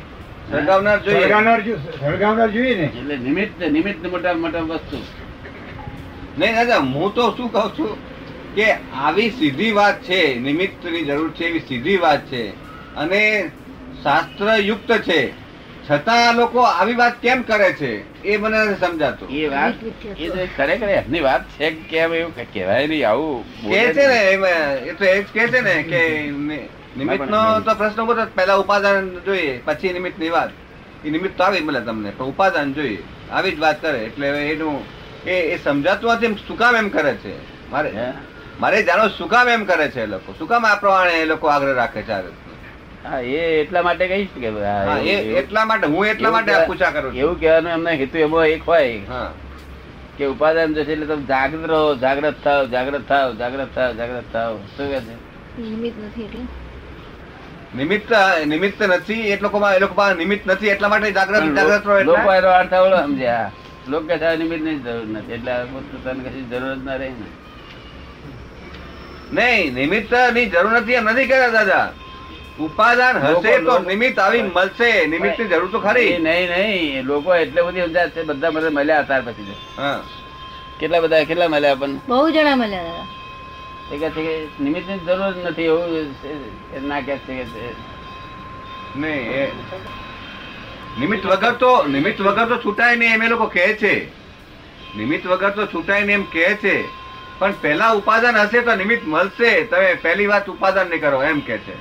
સળગાવનાર 0.52 1.00
જોઈએ. 1.00 1.78
સળગાવનાર 2.00 2.50
જોઈએ 2.50 2.76
ને. 2.76 2.88
એટલે 3.00 3.18
નિમિત્ત 3.18 3.60
નિમિત્ત 3.72 4.06
મોટા 4.12 4.34
મોટા 4.34 4.60
વસ્તુ. 4.60 4.98
નહીં 6.36 6.56
દાદા 6.56 6.80
હું 6.94 7.13
તો 7.13 7.34
શું 7.34 7.50
કહું 7.50 7.72
છું 7.72 7.91
કે 8.56 8.67
આવી 9.02 9.32
સીધી 9.34 9.72
વાત 9.74 9.98
છે 10.02 10.20
નિમિત્તની 10.39 11.06
જરૂર 11.06 11.32
છે 11.34 11.46
એવી 11.46 11.63
સીધી 11.63 11.98
વાત 12.00 12.22
છે 12.26 12.41
અને 12.96 13.22
શાસ્ત્રયુક્ત 13.96 14.89
છે. 15.02 15.22
છતાં 15.84 16.36
લોકો 16.38 16.60
આવી 16.63 16.96
વાત 16.96 17.15
કેમ 17.20 17.44
કરે 17.44 17.70
છે 17.74 17.91
એ 18.24 18.38
મને 18.38 18.60
સમજાતું. 18.78 19.20
એ 19.30 19.50
વાત 19.50 19.76
એ 20.15 20.30
તો 20.30 20.41
ખરેખર 20.50 20.89
એમની 20.91 21.22
વાત 21.22 21.44
છે 21.50 21.67
કેમ 21.86 22.13
એવું 22.13 22.34
કહેવાય 22.48 22.88
નહીં 22.88 23.06
આવું 23.06 23.44
કે 23.63 23.82
છે 23.91 24.04
ને 24.04 24.20
એમાં 24.32 24.60
એ 24.84 24.94
તો 24.94 25.04
એ 25.06 25.17
જ 25.17 25.28
કે 25.30 25.44
છે 25.48 25.62
ને 25.62 25.76
કે 25.86 26.02
નિમિત્ત 26.96 27.28
નો 27.28 27.41
તો 27.62 27.76
પ્રશ્ન 27.76 28.02
ઊભો. 28.02 28.26
પહેલા 28.30 28.60
ઉપાદાન 28.60 29.06
જોઈએ 29.24 29.62
પછી 29.62 29.94
નિમિત્તની 29.94 30.32
વાત. 30.32 30.52
એ 31.04 31.10
નિમિત્ત 31.10 31.36
તો 31.36 31.44
આવી 31.44 31.62
મળે 31.62 31.82
તમને 31.82 32.12
પણ 32.12 32.30
ઉપાદાન 32.30 32.74
જોઈએ. 32.74 33.02
આવી 33.30 33.52
જ 33.52 33.60
વાત 33.60 33.80
કરે 33.82 34.00
એટલે 34.06 34.28
હવે 34.28 34.41
એનું 34.52 34.78
એ 35.26 35.36
એ 35.48 35.58
સમજાતું 35.60 36.14
નથી 36.14 36.38
શું 36.40 36.58
કામ 36.58 36.76
એમ 36.76 36.90
કરે 36.92 37.14
છે? 37.18 37.34
મારે 37.70 37.90
મારે 38.60 38.84
જાણો 38.84 39.10
શું 39.12 39.30
કામ 39.30 39.48
એમ 39.50 39.66
કરે 39.66 39.90
છે 39.90 40.02
એ 40.02 40.08
લોકો? 40.08 40.34
શું 40.34 40.48
કામ 40.48 40.66
આ 40.66 40.76
પ્રમાણે 40.78 41.16
એ 41.18 41.26
લોકો 41.26 41.48
આગ્રહ 41.50 41.76
રાખે 41.76 42.02
છે 42.04 42.14
આ 42.14 42.24
હા 43.06 43.20
એ 43.34 43.44
એટલા 43.62 43.84
માટે 43.84 44.04
કહીશ 44.08 44.34
કે 44.36 44.50
એટલા 45.38 45.66
માટે 45.66 45.88
હું 45.88 46.08
એટલા 46.08 46.32
માટે 46.32 46.52
પૂછા 46.68 46.92
કરું 46.92 47.16
એવું 47.16 47.38
કહેવાનો 47.38 47.70
એમને 47.72 47.92
હેતુ 47.98 48.18
એવો 48.20 48.40
એક 48.46 48.64
હોય 48.66 49.24
કે 50.18 50.24
ઉપાદાન 50.28 50.74
જશે 50.74 50.92
એટલે 50.94 51.06
તમે 51.08 51.26
જાગૃત 51.28 51.66
રહો 51.68 51.82
જાગ્રત 51.98 52.38
થાવ 52.44 52.62
જાગ્રત 52.70 53.06
થાવ 53.08 53.30
જાગ્રત 53.38 53.72
થાવ 53.76 53.92
જાગ્રત 53.98 54.28
થાવ. 54.32 54.54
શું 54.74 54.88
કહે 54.90 55.00
છે? 55.02 55.16
નિમિત્ત 55.60 55.98
નથી 56.00 56.26
એટલે. 56.26 56.44
નિમિત્ત 57.74 58.10
નિમિત્ત 58.46 58.80
નથી 58.90 59.24
એ 59.30 59.40
લોકોમાં 59.40 59.76
એ 59.76 59.80
લોકો 59.80 60.04
નિમિત્ત 60.16 60.46
નથી 60.48 60.70
એટલા 60.70 60.90
માટે 60.90 61.12
જાગ્રત 61.14 61.44
જાગ્રત 61.56 61.86
રહો 61.86 62.00
લોકો 62.06 62.30
એનો 62.34 62.50
અર્થ 62.52 62.76
સમજ્યા 63.06 63.50
લોકો 63.89 64.06
કથા 64.10 64.36
નિમિત્તની 64.41 64.80
જરૂર 64.86 65.08
નથી. 65.13 65.34
એટલે 65.34 65.52
પોતાને 65.91 66.22
કશી 66.26 66.46
જરૂર 66.52 66.76
જ 66.76 66.84
ના 66.86 66.98
રહી 67.02 67.15
ને. 67.22 67.28
નહીં 69.38 69.74
નિમિત્તની 69.80 70.46
જરૂર 70.54 70.74
નથી 70.80 70.98
એમ 71.00 71.10
નથી 71.10 71.28
કહેતા 71.32 71.52
દાદા. 71.58 71.88
ઉપાદાન 72.65 73.15
હશે 73.24 73.54
તો 73.67 73.74
નિમિત્ત 73.91 74.17
આવી 74.20 74.44
મળશે. 74.56 74.89
નિમિત્તની 75.13 75.50
જરૂર 75.54 75.70
તો 75.72 75.80
ખરી. 75.86 76.12
નહીં 76.28 76.50
નહીં 76.56 77.06
લોકો 77.10 77.30
એટલે 77.36 77.62
બધી 77.67 77.86
સમજ્યા 77.86 78.13
છે 78.15 78.22
બધા 78.30 78.52
મને 78.52 78.70
મળ્યા 78.78 79.04
હતા 79.04 79.22
પછી 79.28 79.56
કેટલા 80.80 81.02
બધા 81.06 81.26
કેટલા 81.30 81.50
મળ્યા 81.54 81.76
આપણને 81.76 82.00
બહુ 82.08 82.30
જણા 82.36 82.56
મળ્યા 82.62 82.86
દાદા. 82.89 83.08
એ 83.91 83.98
કહે 84.02 84.10
છે 84.15 84.22
કે 84.28 84.34
નિમિત્તની 84.65 85.00
જરૂર 85.08 85.34
નથી 85.46 85.70
એવું 85.72 85.91
એ 86.76 86.80
ના 86.89 87.02
કે 87.08 87.13
છે 87.26 87.34
કે 87.39 87.44
નહીં 89.02 89.26
એ 89.39 89.44
નિમિત્ત 90.99 91.25
વગર 91.25 91.54
તો 91.54 91.84
નિમિત્ત 91.88 92.21
વગર 92.21 92.47
તો 92.47 92.58
છૂટાય 92.58 92.95
નહીં 92.95 93.13
એમ 93.13 93.21
એ 93.21 93.27
લોકો 93.27 93.45
કહે 93.45 93.73
છે. 93.73 93.93
નિમિત્ત 94.97 95.25
વગર 95.27 95.49
તો 95.49 95.65
છૂટાય 95.67 96.04
નહીં 96.04 96.19
એમ 96.19 96.25
કહે 96.34 96.56
છે. 96.56 96.75
પણ 97.39 97.54
પહેલા 97.62 97.93
ઉપાદાન 97.93 98.38
હશે 98.38 98.62
તો 98.62 98.75
નિમિત્ત 98.75 99.08
મળશે. 99.08 99.63
તમે 99.63 99.95
પહેલી 100.04 100.27
વાત 100.27 100.49
ઉપાદાન 100.49 100.88
નહીં 100.89 101.01
કરો 101.01 101.23
એમ 101.23 101.41
કે 101.41 101.58
છે. 101.58 101.73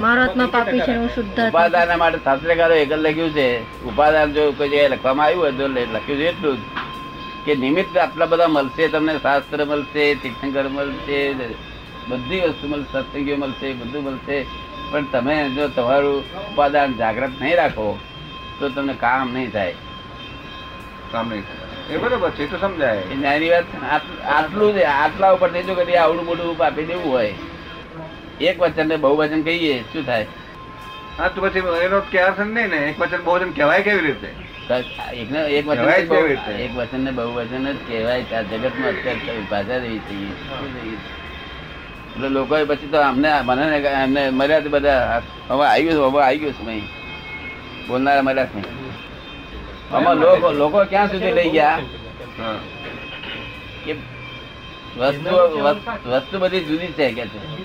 મારો 0.00 0.22
આત્મા 0.22 0.46
પાપી 0.46 0.80
છે 0.80 0.96
હું 0.96 1.10
શુદ્ધ 1.14 1.40
ઉપાદાન 1.48 1.98
માટે 1.98 2.18
શાસ્ત્રકારો 2.24 2.74
એક 2.74 2.92
લખ્યું 2.92 3.32
છે. 3.34 3.46
ઉપાદાન 3.84 4.32
જો 4.32 4.52
કોઈ 4.52 4.68
જગ્યાએ 4.68 4.88
લખવામાં 4.88 5.26
આવ્યું 5.26 5.42
હોય 5.42 5.52
તો 5.52 5.68
લખ્યું 5.68 6.18
છે 6.18 6.28
એટલું 6.28 6.56
જ. 6.56 6.62
કે 7.44 7.54
નિમિત્ત 7.54 7.96
આટલા 7.96 8.26
બધા 8.26 8.48
મળશે 8.48 8.88
તમને 8.88 9.14
શાસ્ત્ર 9.18 9.64
મળશે 9.64 10.02
તીર્થંકર 10.22 10.66
મળશે 10.68 11.18
બધી 12.08 12.40
વસ્તુ 12.40 12.68
મળશે 12.68 12.98
સત્સંગીઓ 13.00 13.36
મળશે 13.36 13.72
બધું 13.72 14.04
મળશે. 14.04 14.38
પણ 14.92 15.06
તમે 15.12 15.36
જો 15.56 15.68
તમારું 15.76 16.18
ઉપાદાન 16.50 16.96
જાગ્રત 17.00 17.34
નહીં 17.40 17.56
રાખો 17.60 17.86
તો 18.58 18.68
તમને 18.76 18.94
કામ 19.04 19.32
નહીં 19.36 19.50
થાય. 19.56 19.74
કામ 21.12 21.26
નહીં 21.30 21.44
થાય. 21.48 21.70
એ 21.94 22.02
બરોબર 22.02 22.30
છે 22.36 22.50
તો 22.50 22.56
સમજાય. 22.66 23.02
એ 23.12 23.16
નાની 23.22 23.50
વાત 23.54 23.66
આટલું 24.36 24.70
જ 24.76 24.84
આટલા 24.98 25.32
ઉપર 25.38 25.50
જો 25.70 25.74
કદી 25.80 25.98
આવડું 26.02 26.24
મોટું 26.30 26.64
આપી 26.66 26.86
દેવું 26.92 27.10
હોય. 27.16 27.34
એક 28.48 28.56
વચન 28.62 28.86
ને 28.88 28.96
બહુ 29.02 29.16
વચન 29.20 29.42
કહીએ 29.48 29.74
શું 29.92 30.06
થાય? 30.06 30.26
હા 31.18 31.28
તો 31.28 31.38
પછી 31.42 31.64
એનો 31.86 31.98
કે 32.12 32.18
અર્થ 32.26 32.40
જ 32.40 32.48
નહીં 32.52 32.70
ને 32.74 32.78
એક 32.90 32.96
વચન 33.02 33.22
બહુ 33.24 33.32
વચન 33.36 33.50
કહેવાય 33.58 33.82
કેવી 33.88 34.04
રીતે? 34.06 34.30
એક 35.20 35.66
વચન? 35.68 35.88
એક 36.66 36.72
વચન 36.76 37.00
ને 37.04 37.12
બહુ 37.18 37.26
વચન 37.38 37.66
જ 37.66 37.74
કહેવાય 37.88 38.44
જગતમાં 38.52 38.94
અત્યારે 38.94 39.42
ભાષા 39.50 39.80
એવી 39.82 40.00
થઈ 40.08 40.22
ગઈ 40.22 40.32
છે. 40.38 40.44
શું 40.48 40.70
થઈ 40.76 40.86
ગઈ 40.86 40.96
છે? 40.96 41.10
એટલે 42.16 42.28
લોકોએ 42.28 42.64
પછી 42.64 42.86
તો 42.86 43.00
અમને 43.00 43.40
મને 43.42 43.76
એમને 43.76 44.30
મર્યા 44.30 44.60
બધા 44.60 45.22
હવે 45.48 45.66
આવી 45.66 45.82
ગયું 45.82 46.12
હવે 46.12 46.22
આવી 46.22 46.38
ગયું 46.38 46.52
છે 46.52 46.82
બોલનારા 47.88 48.22
મર્યા 48.22 48.44
નહીં. 48.44 48.64
આમાં 49.96 50.16
લોકો 50.16 50.52
લોકો 50.52 50.84
ક્યાં 50.84 51.10
સુધી 51.10 51.32
લઈ 51.32 51.50
ગયા? 51.50 51.78
કે 53.84 53.92
વસ્તુ 54.96 55.58
વસ્તુ- 55.58 56.08
વસ્તુ 56.08 56.38
બધી 56.38 56.60
જુદી 56.64 56.86
છે 56.86 57.12
કે 57.12 57.26
છે. 57.26 57.62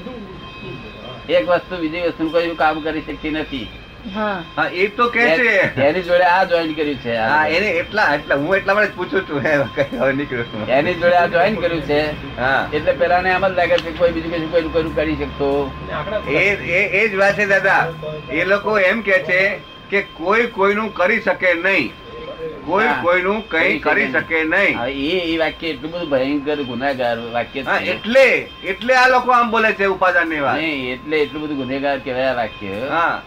એક 1.34 1.50
વસ્તુ 1.50 1.78
બીજી 1.78 2.02
વસ્તુ 2.02 2.30
કોઈ 2.30 2.56
કામ 2.56 2.80
કરી 2.82 3.02
શકતી 3.02 3.30
નથી. 3.30 3.68
હા. 4.16 4.70
એ 4.74 4.88
તો 4.90 5.10
કે 5.10 5.26
છે. 5.38 5.54
એની 5.78 6.04
જોડે 6.04 6.26
આ 6.26 6.46
જોઈન 6.46 6.74
કર્યું 6.76 7.00
છે 7.04 7.16
હા 7.18 7.44
એને 7.50 7.70
એટલા 7.82 8.08
એટલા 8.16 8.38
હું 8.38 8.56
એટલા 8.58 8.76
માટે 8.76 8.96
પૂછું 8.96 9.26
છું 9.28 9.42
હે, 9.42 9.54
હવે 9.94 10.14
નીકળ્યું 10.14 10.50
છું. 10.52 10.70
એની 10.70 10.94
જોડે 10.96 11.18
આ 11.18 11.28
જોઈન 11.28 11.56
કર્યું 11.58 11.84
છે 11.84 12.00
હા. 12.38 12.68
એટલે 12.72 12.94
પેલા 12.96 13.22
ને 13.22 13.30
એમ 13.32 13.46
જ 13.46 13.54
લાગે 13.54 13.78
છે 13.78 13.92
કોઈ 14.00 14.12
બીજું 14.12 14.32
કશું 14.34 14.52
કોઈ 14.52 14.70
કરું 14.74 14.94
કરી 14.96 15.16
શકતો. 15.16 15.52
એ 16.32 16.44
એ 16.74 16.82
એ 16.94 17.06
જ 17.10 17.16
વાત 17.18 17.36
છે 17.36 17.46
દાદા. 17.48 17.84
એ 18.32 18.44
લોકો 18.46 18.78
એમ 18.82 19.04
કે 19.04 19.24
છે 19.24 19.40
કે 19.90 20.02
કોઈ 20.14 20.48
કોઈનું 20.50 20.92
કરી 20.94 21.22
શકે 21.22 21.54
નહીં. 21.56 21.92
કોઈ 22.66 22.90
કોઈનું 23.04 23.42
કઈ 23.50 23.80
કરી 23.80 24.08
શકે 24.12 24.44
નહીં. 24.46 24.76
એ 24.86 25.22
એ 25.26 25.38
વાક્ય 25.40 25.70
એટલું 25.70 25.92
બધું 25.92 26.10
ભયંકર 26.10 26.60
ગુનેગાર 26.66 27.18
વાક્ય 27.34 27.64
એટલે 27.86 28.28
એટલે 28.66 28.94
આ 28.96 29.08
લોકો 29.10 29.32
આમ 29.32 29.52
બોલે 29.52 29.72
છે 29.74 29.86
ઉપાદાનની 29.88 30.42
વાત 30.42 30.60
એટલે 30.60 31.22
એટલું 31.22 31.42
બધું 31.44 31.58
ગુનેગાર 31.58 31.98
કહેવાય 32.00 32.30
આ 32.32 32.36
વાક્ય. 32.36 32.76
હા. 32.92 33.22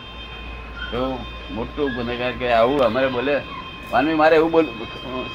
તો 0.90 1.24
મોટું 1.50 1.94
ગુનેગાર 1.94 2.32
કે 2.32 2.52
આવું 2.52 2.80
અમારે 2.80 3.08
બોલે. 3.08 3.40
માનવી 3.92 4.14
મારે 4.14 4.36
એવું 4.36 4.50
બોલ 4.50 4.66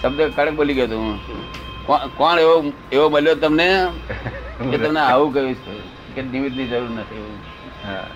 શબ્દ 0.01 0.21
કડક 0.21 0.53
બોલી 0.53 0.73
ગયો 0.73 0.99
હું. 0.99 1.19
કોણ- 2.17 2.41
એવો 2.41 2.71
એવો 2.91 3.09
બોલ્યો 3.09 3.35
તમને 3.35 3.87
કે 4.71 4.77
તમને 4.77 4.99
આવું 4.99 5.33
કહ્યું 5.33 5.55
છે 5.55 5.79
કે 6.15 6.21
નિમિત્તની 6.21 6.67
જરૂર 6.67 6.89
નથી 6.89 7.15
એવું. 7.15 7.37
હા. 7.87 8.07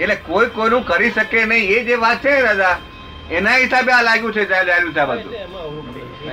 એટલે 0.00 0.14
કોઈ 0.14 0.46
કોઈનું 0.46 0.86
કરી 0.86 1.10
શકે 1.10 1.44
નહીં. 1.44 1.70
એ 1.70 1.84
જે 1.84 1.94
વાત 1.94 2.24
છે 2.24 2.42
દાદા 2.42 2.78
એના 3.30 3.56
હિસાબે 3.56 3.92
આ 3.92 4.02
લાગ્યું 4.02 4.32
છે 4.32 4.42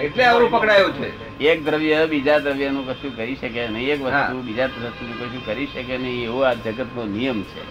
એટલે 0.02 0.24
અવરું 0.24 0.52
પકડાયું 0.52 0.94
છે. 0.94 1.40
એક 1.40 1.66
દ્રવ્ય 1.66 2.06
બીજા 2.06 2.40
દ્રવ્યનું 2.40 2.88
કશું 2.88 3.18
કરી 3.18 3.36
શકે 3.36 3.68
નહીં. 3.68 3.90
એક. 3.90 4.02
વસ્તુ 4.02 4.42
બીજા 4.42 4.66
વસ્તુ 4.66 5.26
કશું 5.26 5.46
કરી 5.46 5.66
શકે 5.66 5.98
નહીં. 5.98 6.24
એવો 6.24 6.42
આ 6.42 6.54
જગત 6.54 6.88
નો 6.96 7.04
નિયમ 7.04 7.44
છે. 7.44 7.62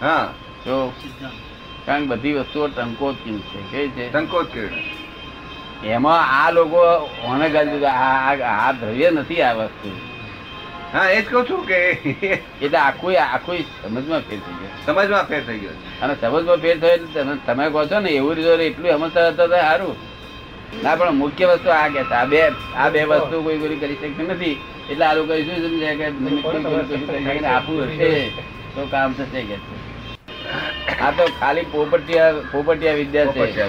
હા. 0.00 0.34
જો 0.68 0.92
કારણ 1.86 2.02
કે 2.02 2.06
બધી 2.06 2.32
વસ્તુઓ 2.32 2.68
ટંકોતી 2.68 3.38
છે 3.50 3.60
કે 3.70 3.88
છે? 3.88 4.12
સંકોચ 4.12 4.54
એમાં 5.84 6.22
આ 6.40 6.50
લોકો 6.50 6.80
હોને 7.24 7.48
દીધું, 7.48 7.88
આ 7.90 8.72
દ્રવ્ય 8.72 9.10
નથી 9.10 9.42
આ 9.42 9.52
વસ્તુ. 9.52 9.90
હા 10.92 11.10
એ 11.10 11.22
જ 11.22 11.24
કહું 11.24 11.46
છું 11.48 11.66
કે 11.66 11.78
એટલે 12.62 12.78
આખું 12.78 13.14
આખું 13.20 13.58
સમજમાં 13.82 14.20
ફેર 14.20 14.38
થઈ 14.38 14.56
ગયો. 14.60 14.70
સમજમાં 14.86 15.26
ફેર 15.26 15.42
થઈ 15.46 15.58
ગયો 15.58 15.74
અને 16.02 16.14
સમજમાં 16.14 16.56
ફેર 16.56 16.76
થયો 16.80 16.90
એટલે 16.90 17.22
તમે 17.22 17.36
તમે 17.46 17.70
કહો 17.70 17.86
છો 17.86 17.98
ને 18.00 18.10
એવું 18.10 18.34
રીતે 18.34 18.64
એટલું 18.66 18.92
સમજતા 18.92 19.28
હતા 19.28 19.46
તો 19.46 19.56
સારું. 19.56 19.96
ના 20.82 20.96
પણ 20.96 21.14
મુખ્ય 21.14 21.46
વસ્તુ 21.46 21.68
આ 21.70 21.88
કે 21.88 22.00
આ 22.00 22.24
બે 22.24 22.40
આ 22.76 22.88
બે 22.88 23.04
વસ્તુ 23.04 23.42
કોઈ 23.42 23.58
કોઈ 23.58 23.76
કરી 23.76 23.94
શકતી 23.94 24.26
નથી. 24.26 24.56
એટલે 24.90 25.04
આ 25.04 25.14
લોકો 25.14 25.32
શું 25.36 25.56
સમજે 25.56 25.96
કે 25.96 26.10
નહીં. 26.10 26.44
હશે. 27.88 28.32
તો 28.74 28.86
કામ 28.90 29.12
થશે 29.12 29.40
કે 29.42 29.56
છે. 29.56 29.87
આ 31.00 31.10
તો 31.10 31.28
ખાલી 31.40 31.62
પોપટિયા 31.62 32.32
પોપટિયા 32.32 32.94
વિદ્યા 32.94 33.26
છે. 33.26 33.62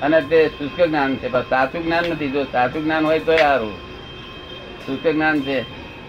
અને 0.00 0.20
તે 0.20 0.48
શુષ્ક 0.48 0.80
જ્ઞાન 0.80 1.16
છે. 1.16 1.28
પણ 1.28 1.42
સાચું 1.42 1.84
જ્ઞાન 1.84 2.04
નથી. 2.10 2.30
જો 2.30 2.44
સાચું 2.44 2.84
જ્ઞાન 2.84 3.04
હોય 3.04 3.18
તો 3.18 3.36
સારું. 3.36 3.74
શુષ્ક 4.86 5.06
જ્ઞાન 5.06 5.40
છે. 5.40 5.64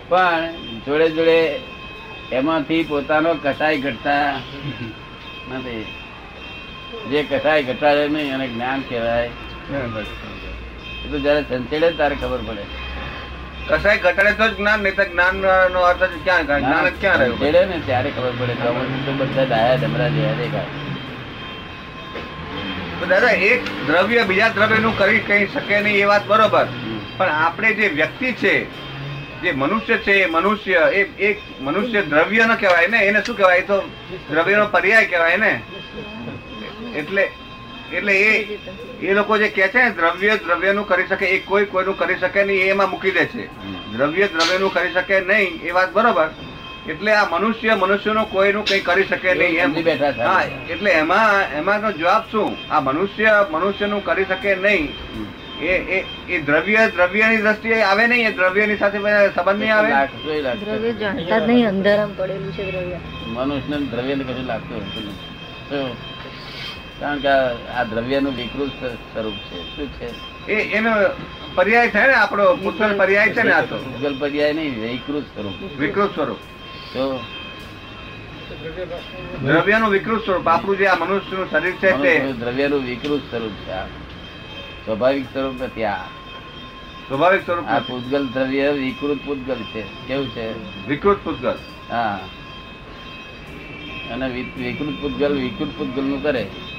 પણ 0.09 0.49
જોડે 0.85 1.09
જોડે 1.09 1.59
એમાંથી 2.31 2.83
પોતાનો 2.83 3.33
કસાય 3.33 3.77
ઘટતા 3.77 4.31
નથી. 5.51 5.85
જે 7.09 7.23
કસાય 7.23 7.63
ઘટાડે 7.63 8.07
નહીં 8.07 8.33
અને 8.35 8.47
જ્ઞાન 8.47 8.81
કહેવાય. 8.81 9.29
એ 11.05 11.11
તો 11.11 11.19
જયારે 11.19 11.41
સંચેડે 11.41 11.91
ત્યારે 11.91 12.15
ખબર 12.15 12.39
પડે. 12.47 12.80
કસાય 13.71 13.97
ઘટાડે 14.03 14.31
તો 14.39 14.45
જ્ઞાન 14.55 14.79
નહીં 14.85 14.95
તો 14.99 15.03
જ્ઞાન 15.11 15.35
નો 15.73 15.79
અર્થ 15.89 16.03
જ 16.03 16.13
ક્યાં 16.25 16.43
જ્ઞાન 16.47 16.93
ક્યાં 17.01 17.19
રહ્યું? 17.21 17.37
સંચેડે 17.37 17.61
ને 17.71 17.77
ત્યારે 17.89 18.09
ખબર 18.15 18.33
પડે. 18.39 18.53
તો 19.05 19.11
બધા 19.19 19.45
ડાયા 19.51 19.81
ધમરા 19.83 20.09
જેવા 20.15 20.35
દેખાય. 20.39 20.69
દાદા 23.11 23.33
એક 23.49 23.61
દ્રવ્ય 23.87 24.21
બીજા 24.29 24.51
દ્રવ્યનું 24.55 24.93
કરી 24.97 25.21
કહી 25.27 25.43
શકે 25.53 25.75
નહીં 25.85 25.97
એ 26.03 26.05
વાત 26.11 26.23
બરોબર. 26.27 26.67
પણ 27.17 27.31
આપણે 27.45 27.69
જે 27.79 27.87
વ્યક્તિ 27.99 28.29
છે 28.41 28.53
જે 29.43 29.51
મનુષ્ય 29.61 29.97
છે 30.05 30.13
એ 30.23 30.25
મનુષ્ય 30.35 30.79
એ 30.99 31.01
એક 31.29 31.37
મનુષ્ય 31.67 32.01
દ્રવ્ય 32.11 32.43
ન 32.45 32.51
કહેવાય 32.63 32.87
ને 32.93 32.99
એને 33.07 33.19
શું 33.25 33.35
કહેવાય? 33.37 33.63
તો 33.69 33.77
દ્રવ્યનો 34.31 34.65
પર્યાય 34.75 35.05
કહેવાય 35.13 35.37
ને. 35.37 35.53
એટલે 36.99 37.23
એટલે 37.97 38.13
એ 38.29 38.59
એ 39.01 39.13
લોકો 39.13 39.37
જે 39.37 39.49
કે 39.55 39.69
છે 39.73 39.81
ને 39.83 39.91
દ્રવ્ય 39.97 40.37
દ્રવ્યનું 40.37 40.85
કરી 40.89 41.07
શકે 41.09 41.25
એ 41.35 41.39
કોઈ 41.49 41.65
કોઈનું 41.65 41.97
કરી 41.97 42.19
શકે 42.21 42.43
નહીં 42.43 42.69
એમાં 42.71 42.89
મૂકી 42.89 43.11
દે 43.17 43.25
છે. 43.33 43.49
દ્રવ્ય 43.97 44.27
દ્રવ્યનું 44.27 44.71
કરી 44.75 44.93
શકે 44.95 45.19
નહીં 45.29 45.59
એ 45.67 45.71
વાત 45.71 45.91
બરોબર. 45.93 46.29
એટલે 46.91 47.11
આ 47.15 47.27
મનુષ્ય 47.31 47.75
મનુષ્યનું 47.75 48.25
કોઈનું 48.33 48.65
કઈ 48.69 48.81
કરી 48.87 49.07
શકે 49.09 49.33
નહીં 49.33 49.59
એમ. 49.63 49.73
બેઠા 49.83 50.13
હા 50.27 50.43
એટલે 50.73 50.91
એમાં 51.01 51.57
એમાંનો 51.59 51.91
જવાબ 51.99 52.23
શું? 52.31 52.57
આ 52.71 52.81
મનુષ્ય 52.81 53.31
મનુષ્યનું 53.51 54.03
કરી 54.07 54.25
શકે 54.25 54.55
નહીં. 54.55 54.89
એ 55.61 55.73
એ 55.95 55.97
એ 56.33 56.39
દ્રવ્ય 56.47 56.81
દ્રવ્યની 56.95 57.41
દ્રષ્ટિએ 57.43 57.81
આવે 57.89 58.07
નહીં 58.07 58.27
એ 58.27 58.31
દ્રવ્યની 58.39 58.77
સાથે 58.77 58.97
સંબંધ 59.35 59.59
નહીં 59.59 59.73
આવે? 59.73 59.89
દ્રવ્ય 60.63 60.93
જાણતા 61.01 61.39
જ 61.39 61.43
નહીં 61.49 61.67
અંધારામાં 61.73 62.15
પડેલું 62.17 62.53
છે 62.55 62.63
દ્રવ્ય. 62.71 62.99
મનુષ્યને 63.35 63.85
દ્રવ્યને 63.91 64.23
કશું 64.23 64.47
લાગતું 64.47 64.81
નથી. 64.87 65.13
કારણ 67.01 67.19
કે 67.19 67.27
આ- 67.67 67.83
દ્રવ્યનું 67.83 68.35
વિકૃત 68.35 68.85
સ્વરૂપ 68.85 69.33
છે. 69.33 69.75
શું 69.75 69.93
છે? 69.93 70.47
એ 70.51 70.75
એનો 70.75 70.91
પર્યાય 71.55 71.89
થાય 71.89 72.07
ને 72.07 72.13
આપણો 72.13 72.55
પુત્ર 72.55 72.93
પર્યાય 72.97 73.29
છે 73.29 73.43
ને 73.43 73.51
આ 73.51 73.61
તો. 73.61 73.77
ભૂગલ 73.77 74.19
પર્યાય 74.19 74.53
નહીં 74.53 74.81
વિકૃત 74.81 75.23
સ્વરૂપ. 75.23 75.79
વિકૃત 75.79 76.15
સ્વરૂપ. 76.15 76.37
તો 76.93 77.19
દ્રવ્યનું 79.41 79.89
વિકૃત 79.89 80.25
સ્વરૂપ 80.25 80.47
આપણું 80.47 80.77
જે 80.77 80.87
આ 80.87 80.95
મનુષ્યનું 80.95 81.49
શરીર 81.49 81.73
છે 81.73 81.91
તે. 82.01 82.19
દ્રવ્યનું 82.31 82.83
વિકૃત 82.83 83.21
સ્વરૂપ 83.29 83.51
છે. 83.51 83.71
આ 83.71 83.85
સ્વાભાવિક 84.85 85.25
સ્વરૂપ 85.25 85.61
નથી 85.61 85.83
આ. 85.83 85.97
સ્વાભાવિક 87.07 87.45
સ્વરૂપ 87.45 87.65
આ 87.65 87.79
પૂતગલ 87.79 88.27
દ્રવ્ય 88.27 88.71
વિકૃત 88.71 89.17
પૂતગલ 89.25 89.55
છે. 89.55 90.07
કેવું 90.07 90.29
છે? 90.29 90.53
વિકૃત 90.87 91.17
પૂતગલ 91.23 91.57
હા. 91.89 92.19
અને 94.11 94.27
વિકૃત 94.61 95.01
પૂતગલ 95.01 95.33
વિકૃત 95.33 95.69
પૂતગલનું 95.77 96.23
કરે. 96.23 96.43
આ- 96.43 96.70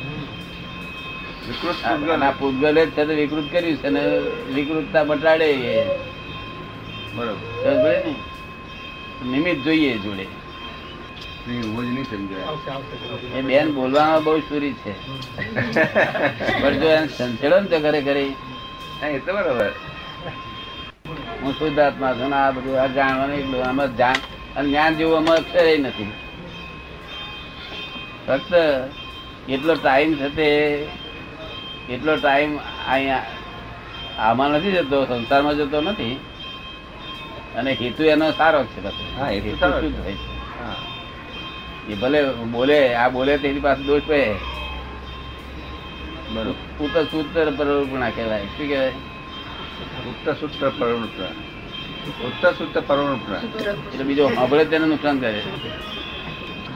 પૂતગલ 2.39 2.79
વિકૃત 3.15 3.53
કર્યું 3.53 3.77
છે 3.77 3.87
અને 3.87 4.19
વિકૃતતા 4.55 5.05
મટાડે 5.05 5.55
બરોબર. 7.15 7.89
ને? 7.89 8.15
નિમિત્ત 9.29 9.65
જોઈએ 9.65 9.99
જોડે. 9.99 10.27
એ 13.39 13.43
બેન 13.43 13.75
બોલવામાં 13.75 14.25
બહુ 14.25 14.39
સુરી 14.41 14.73
છે. 14.73 14.93
પણ 16.63 16.79
જો 16.79 16.89
એને 16.89 17.09
સંચેડો 17.09 17.61
ને 17.61 17.67
તો 17.67 17.81
ઘરે 17.81 18.03
ઘરે. 18.03 18.25
એ 19.03 19.19
તો 19.19 19.33
બરોબર. 19.33 19.73
હું 21.43 21.53
શુદ્ધ 21.53 21.79
આત્મા 21.79 22.13
છું 22.13 22.35
આ 22.35 22.51
બધું 22.51 22.81
આ 22.81 22.87
જાણવાનું 22.87 23.37
એટલું 23.37 23.65
આમાં 23.65 23.97
જાણ 23.97 24.15
અને 24.57 24.69
જ્ઞાન 24.69 24.97
જેવું 24.97 25.17
આમાં 25.17 25.37
અક્ષરે 25.37 25.77
નથી. 25.79 26.13
ફક્ત 28.27 28.55
એટલો 29.49 29.75
ટાઈમ 29.75 30.15
છે 30.15 30.29
તે 30.29 30.87
એટલો 31.89 32.17
ટાઈમ 32.17 32.53
અહીંયા 32.89 33.25
આમાં 34.19 34.51
નથી 34.51 34.73
જતો 34.73 35.05
સંસારમાં 35.05 35.57
જતો 35.57 35.81
નથી. 35.81 36.17
અને 37.57 37.71
હેતુ 37.81 38.03
એનો 38.05 38.27
સારો 38.33 38.65
છે. 38.65 38.81
એ 41.91 41.95
ભલે 41.95 42.21
બોલે 42.53 42.95
આ 42.95 43.09
બોલે 43.09 43.39
તેની 43.39 43.61
પાસે 43.61 43.83
દોષ 43.83 44.03
પે 44.07 44.21
બરોબર. 46.35 46.55
ઉત્તર 46.81 47.05
સૂત્ર 47.05 47.47
પ્રવૃત્તિ 47.57 48.11
કહેવાય. 48.17 48.45
શું 48.57 48.69
કહેવાય? 48.69 48.93
ઉત્તર 50.11 50.35
સૂત્ર 50.41 50.69
પ્રવૃત્તિ 50.79 51.23
ઉત્તર 52.27 52.53
સૂત્ર 52.53 52.81
પરવૃત્ત 52.81 53.29
એટલે 53.93 54.05
બીજો 54.05 54.29
સાંભળે 54.35 54.65
તેને 54.65 54.87
નુકસાન 54.87 55.19
કરે 55.21 55.43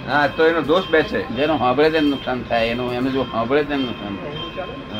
હા 0.08 0.26
તો 0.36 0.42
એનો 0.46 0.60
દોષ 0.62 0.86
બેસે 0.86 1.20
જેનો 1.36 1.58
સાંભળે 1.58 1.90
તેને 1.90 2.08
નુકસાન 2.08 2.42
થાય 2.42 2.66
એનું 2.66 2.92
એનું 2.94 3.12
જો 3.12 3.22
સાંભળે 3.32 3.62
તેને 3.64 3.82
નુકસાન 3.84 4.14
થાય. 4.16 4.95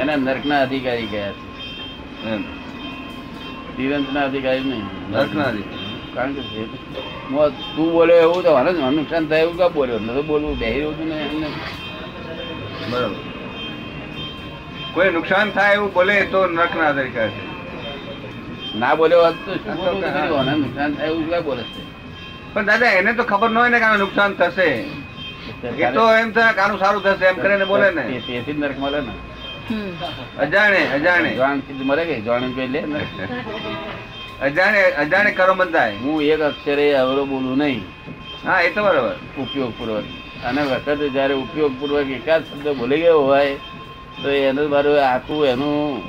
એને 0.00 0.14
નર્કના 0.16 0.60
અધિકારી 0.66 1.08
ગયા. 1.12 1.34
છે. 2.22 2.32
તિરંતના 3.76 4.24
અધિકારી 4.28 4.66
નહીં. 4.70 4.86
નરકના 5.12 5.48
અધિકારી. 5.52 5.90
કારણ 6.14 6.34
કે 6.36 6.42
તું 7.74 7.88
બોલ્યો 7.96 8.20
એવું 8.26 8.40
તો 8.44 8.50
હાલે 8.56 8.70
નુકસાન 8.98 9.24
થાય 9.28 9.42
એવું 9.46 9.56
કાં 9.60 9.72
બોલ્યો? 9.76 9.98
ન 9.98 10.08
તો 10.16 10.22
બોલવું 10.30 10.54
બે 10.60 10.68
રહ્યું 10.74 10.94
હતું 10.94 11.08
ને 11.08 11.16
એમને 11.26 11.48
બરાબર. 12.90 13.18
કોઈ 14.94 15.10
નુકસાન 15.16 15.48
થાય 15.56 15.74
એવું 15.78 15.90
બોલે 15.96 16.14
તો 16.32 16.40
નરકના 16.56 16.88
અધિકાર 16.94 17.28
છે. 17.36 17.42
ના 18.80 18.94
બોલ્યો 19.00 19.22
હોત 19.26 19.36
તો 19.46 19.52
શું 19.62 19.74
બોલવું? 19.76 20.46
નુકસાન 20.64 20.90
થાય 20.96 21.10
એવું 21.12 21.26
કાં 21.30 21.42
બોલે 21.48 21.62
છે? 21.72 21.82
પણ 22.54 22.66
દાદા 22.70 22.92
એને 23.00 23.12
તો 23.18 23.24
ખબર 23.30 23.50
ન 23.50 23.56
હોય 23.56 23.70
ને 23.74 23.78
કે 23.82 23.86
નુકસાન 24.04 24.30
થશે. 24.40 24.68
એ 25.84 25.86
તો 25.96 26.02
એમ 26.20 26.30
થાય 26.36 26.52
કાનું 26.58 26.78
સારું 26.82 27.02
થશે 27.04 27.26
એમ 27.32 27.36
કરીને 27.44 27.66
બોલે 27.72 27.88
ને. 27.98 28.04
તેથી 28.26 28.58
નરક 28.62 28.78
મળે 28.84 29.00
ને. 29.08 29.14
અજાણે 30.38 30.78
અજાણે. 30.78 31.38
મરે 31.84 32.04
કે? 32.04 32.20
જાણ 32.20 32.42
લે 32.42 32.84
અજાણે 34.40 34.82
અજાણે 34.82 35.30
કરો 35.30 35.54
બંધાય. 35.54 35.96
હું 35.96 36.22
એક 36.22 36.40
અક્ષરે 36.40 36.94
અવરો 36.94 37.24
બોલું 37.24 37.58
નહીં. 37.58 37.84
હા 38.44 38.60
એ 38.60 38.70
તો 38.70 38.82
બરાબર. 38.82 39.42
ઉપયોગ 39.42 39.78
પૂર્વક 39.78 40.04
અને 40.44 40.62
વખતે 40.62 41.08
જ્યારે 41.08 41.34
ઉપયોગ 41.34 41.80
પૂર્વક 41.80 42.10
એકાદ 42.10 42.44
શબ્દ 42.44 42.68
બોલી 42.68 43.00
ગયો 43.00 43.20
હોય 43.20 43.54
તો 44.22 44.30
એનું 44.30 44.70
મારું 44.70 45.08
આખું 45.08 45.46
એનું 45.46 46.02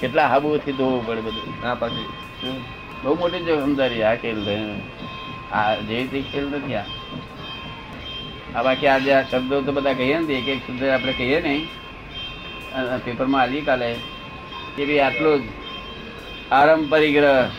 કેટલા 0.00 0.26
હાબુથી 0.26 0.72
ધોવું 0.72 1.06
પડે 1.06 1.20
બધું. 1.20 1.66
હા 1.66 1.74
પાછી. 1.74 2.06
બહુ 3.02 3.14
મોટી 3.14 3.38
જવાબદારી 3.40 4.02
આ 4.02 4.14
ખેલ. 4.14 4.46
આ 5.52 5.74
જે 5.74 6.06
તે 6.06 6.22
ખેલ 6.22 6.48
નથી 6.48 6.74
આ. 6.74 6.84
આ 8.54 8.62
બાકી 8.62 8.86
આજે 8.86 9.12
આ 9.12 9.22
શબ્દો 9.22 9.60
તો 9.60 9.72
બધા 9.72 9.92
કહીએ 9.92 10.18
ને 10.18 10.34
એક 10.34 10.48
એક 10.48 10.58
શબ્દ 10.58 10.84
આપણે 10.84 11.12
કહીએ 11.12 11.40
ને 11.40 11.56
અ- 11.56 11.87
પેપરમાં 13.04 13.40
આવી 13.40 13.60
કાલે. 13.60 13.94
કે 14.76 14.84
ભાઈ 14.86 14.98
આટલું 14.98 15.40
જ. 15.40 15.44
આરંભ 16.52 16.90
પરિગ્રહ 16.90 17.50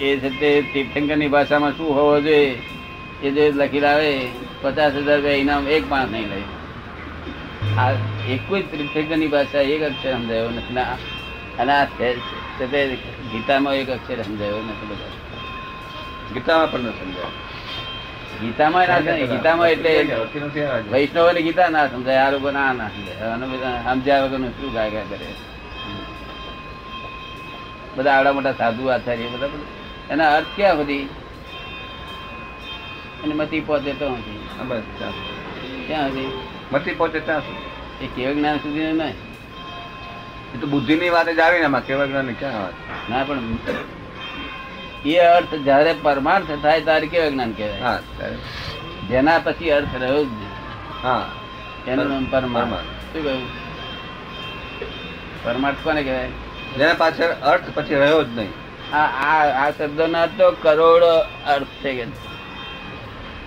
એ 0.00 0.16
છે 0.16 0.40
તે 0.40 0.62
તીર્થંકરની 0.72 1.28
ભાષામાં 1.28 1.76
શું 1.76 1.94
હોવો 1.94 2.20
જોઈએ? 2.20 2.58
એ 3.22 3.30
જે 3.30 3.52
લખી 3.52 3.80
લાવે, 3.80 4.28
પચાસ 4.62 4.92
હજાર 4.92 5.16
રૂપિયા 5.16 5.34
ઇનામ 5.34 5.68
એક 5.68 5.90
માણસ 5.90 6.10
નહીં 6.10 6.28
લે. 6.28 6.42
આ 7.76 7.90
એક 8.28 8.54
જ 8.54 8.62
તીર્થંકરની 8.70 9.26
ભાષા 9.26 9.60
એક 9.60 9.82
અક્ષર 9.82 10.12
સમજાયો 10.12 10.50
નથી. 10.50 10.76
અને 11.58 11.72
આ 11.72 11.84
છે 11.84 12.14
તે 12.58 12.96
ગીતામાં 13.32 13.74
એક 13.74 13.90
અક્ષર 13.90 14.22
સમજાયો 14.22 14.56
નથી 14.56 14.86
બધા. 14.86 15.08
ગીતામાં 16.34 16.72
પણ 16.72 16.80
ન 16.80 16.90
સમજાય. 16.90 17.57
ગીતામાં 18.40 18.86
ના 18.88 18.98
સમજાય. 18.98 19.26
ગીતામાં 19.26 19.70
એટલે 19.70 19.90
વૈષ્ણવ. 19.90 20.92
વૈષ્ણવની 20.92 21.42
ગીતા 21.42 21.68
ના 21.68 21.86
સમજાય 21.88 22.22
આ 22.24 22.30
લોકો 22.30 22.50
ના 22.50 22.72
ના 22.72 22.90
સમજાય 23.86 24.22
વગરનું 24.24 24.52
શું 24.56 24.72
ગાય 24.72 24.90
કરે 25.10 25.28
બધા 27.96 28.14
આવડા 28.16 28.32
મોટા 28.32 28.54
સાધુ 28.54 28.82
આચાર્ય 28.88 29.28
બધા. 29.32 29.50
એના 30.10 30.30
અર્થ 30.36 30.50
ક્યાં 30.56 30.78
બધી 30.78 31.04
અને 33.22 33.34
મતી 33.34 33.60
પહોંચે 33.60 33.92
તો. 33.94 34.06
ક્યાં 35.86 36.08
હતી 36.08 36.28
મતી 36.72 36.94
પહોંચે 36.94 37.20
ત્યાં 37.20 37.42
સુધી 37.42 37.66
એ 38.02 38.10
કેવ 38.14 38.30
જ્ઞાન 38.34 38.58
સુધી 38.60 38.92
નહીં 38.92 39.16
એ 40.54 40.58
તો 40.60 40.66
બુદ્ધિની 40.66 41.10
વાત 41.10 41.28
જ 41.30 41.40
આવી 41.40 41.60
ને 41.60 41.66
એમાં 41.66 41.84
કેવા 41.84 42.06
જ્ઞાન 42.06 42.34
ક્યાં 42.34 42.62
વાત 42.62 42.76
ના 43.10 43.24
પણ 43.24 43.42
એ 45.04 45.18
અર્થ 45.18 45.54
જયારે 45.54 45.94
પરમાર્થ 46.02 46.62
થાય 46.62 46.80
ત્યારે 46.80 47.06
કેવા 47.06 47.28
જ્ઞાન 47.28 47.52
કહેવાય? 47.52 47.80
હા 47.80 47.98
જેના 49.10 49.38
પછી 49.38 49.70
અર્થ 49.70 49.94
રહ્યો 50.00 50.24
જ 50.24 50.28
હા. 51.02 51.24
એનું 51.86 52.08
નામ 52.08 52.24
પરમાર્થ. 52.24 52.72
શું 52.72 53.24
કહ્યું? 53.24 53.42
પરમાર્થ 55.44 55.76
કોને 55.82 56.02
કહેવાય? 56.02 56.28
જેના 56.78 56.94
પાછળ 56.94 57.24
અર્થ 57.24 57.62
પછી 57.74 57.94
રહ્યો 57.94 58.24
જ 58.24 58.28
નહીં. 58.28 58.52
આ 58.96 59.06
આ 59.06 59.66
આ 59.66 59.70
શબ્દના 59.70 60.26
તો 60.26 60.50
કરોડો 60.50 61.18
અર્થ 61.46 61.66
છે 61.66 61.94
કે. 61.94 62.06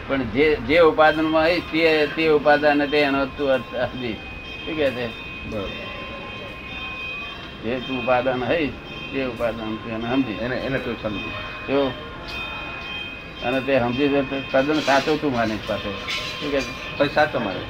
પણ 0.07 0.23
જે 0.23 0.55
જે 0.55 0.79
ઉપાદનમાં 0.79 1.43
હોય 1.43 1.59
તે 1.59 2.07
તે 2.15 2.27
ઉપાદાન 2.27 2.85
તે 2.85 2.97
એનો 2.97 3.25
તું 3.25 3.49
અર્થ 3.49 3.75
હજી. 3.75 4.13
શું 4.65 4.77
કે 4.77 4.91
છે? 4.91 5.07
જે 7.63 7.79
તું 7.79 8.03
ઉપાદાન 8.03 8.43
હોય 8.43 8.67
તે 9.12 9.26
ઉપાદાન 9.26 9.78
તું 9.78 9.91
એને 9.91 10.08
સમજી. 10.08 10.38
એને 10.41 10.56
એને 10.65 10.80
તું 10.80 10.95
સમજી. 11.02 11.34
જો 11.67 11.91
અને 13.43 13.60
તે 13.62 13.80
સમજી 13.80 14.10
છે 14.10 14.21
તદ્દન 14.52 14.80
સાચો 14.82 15.17
તું 15.17 15.32
માનીશ 15.34 15.65
પાસે 15.67 15.89
શું 16.39 16.52
કે 16.52 16.60
છે? 16.60 16.71
પછી 16.97 17.13
સાચો 17.13 17.39
મારે 17.39 17.62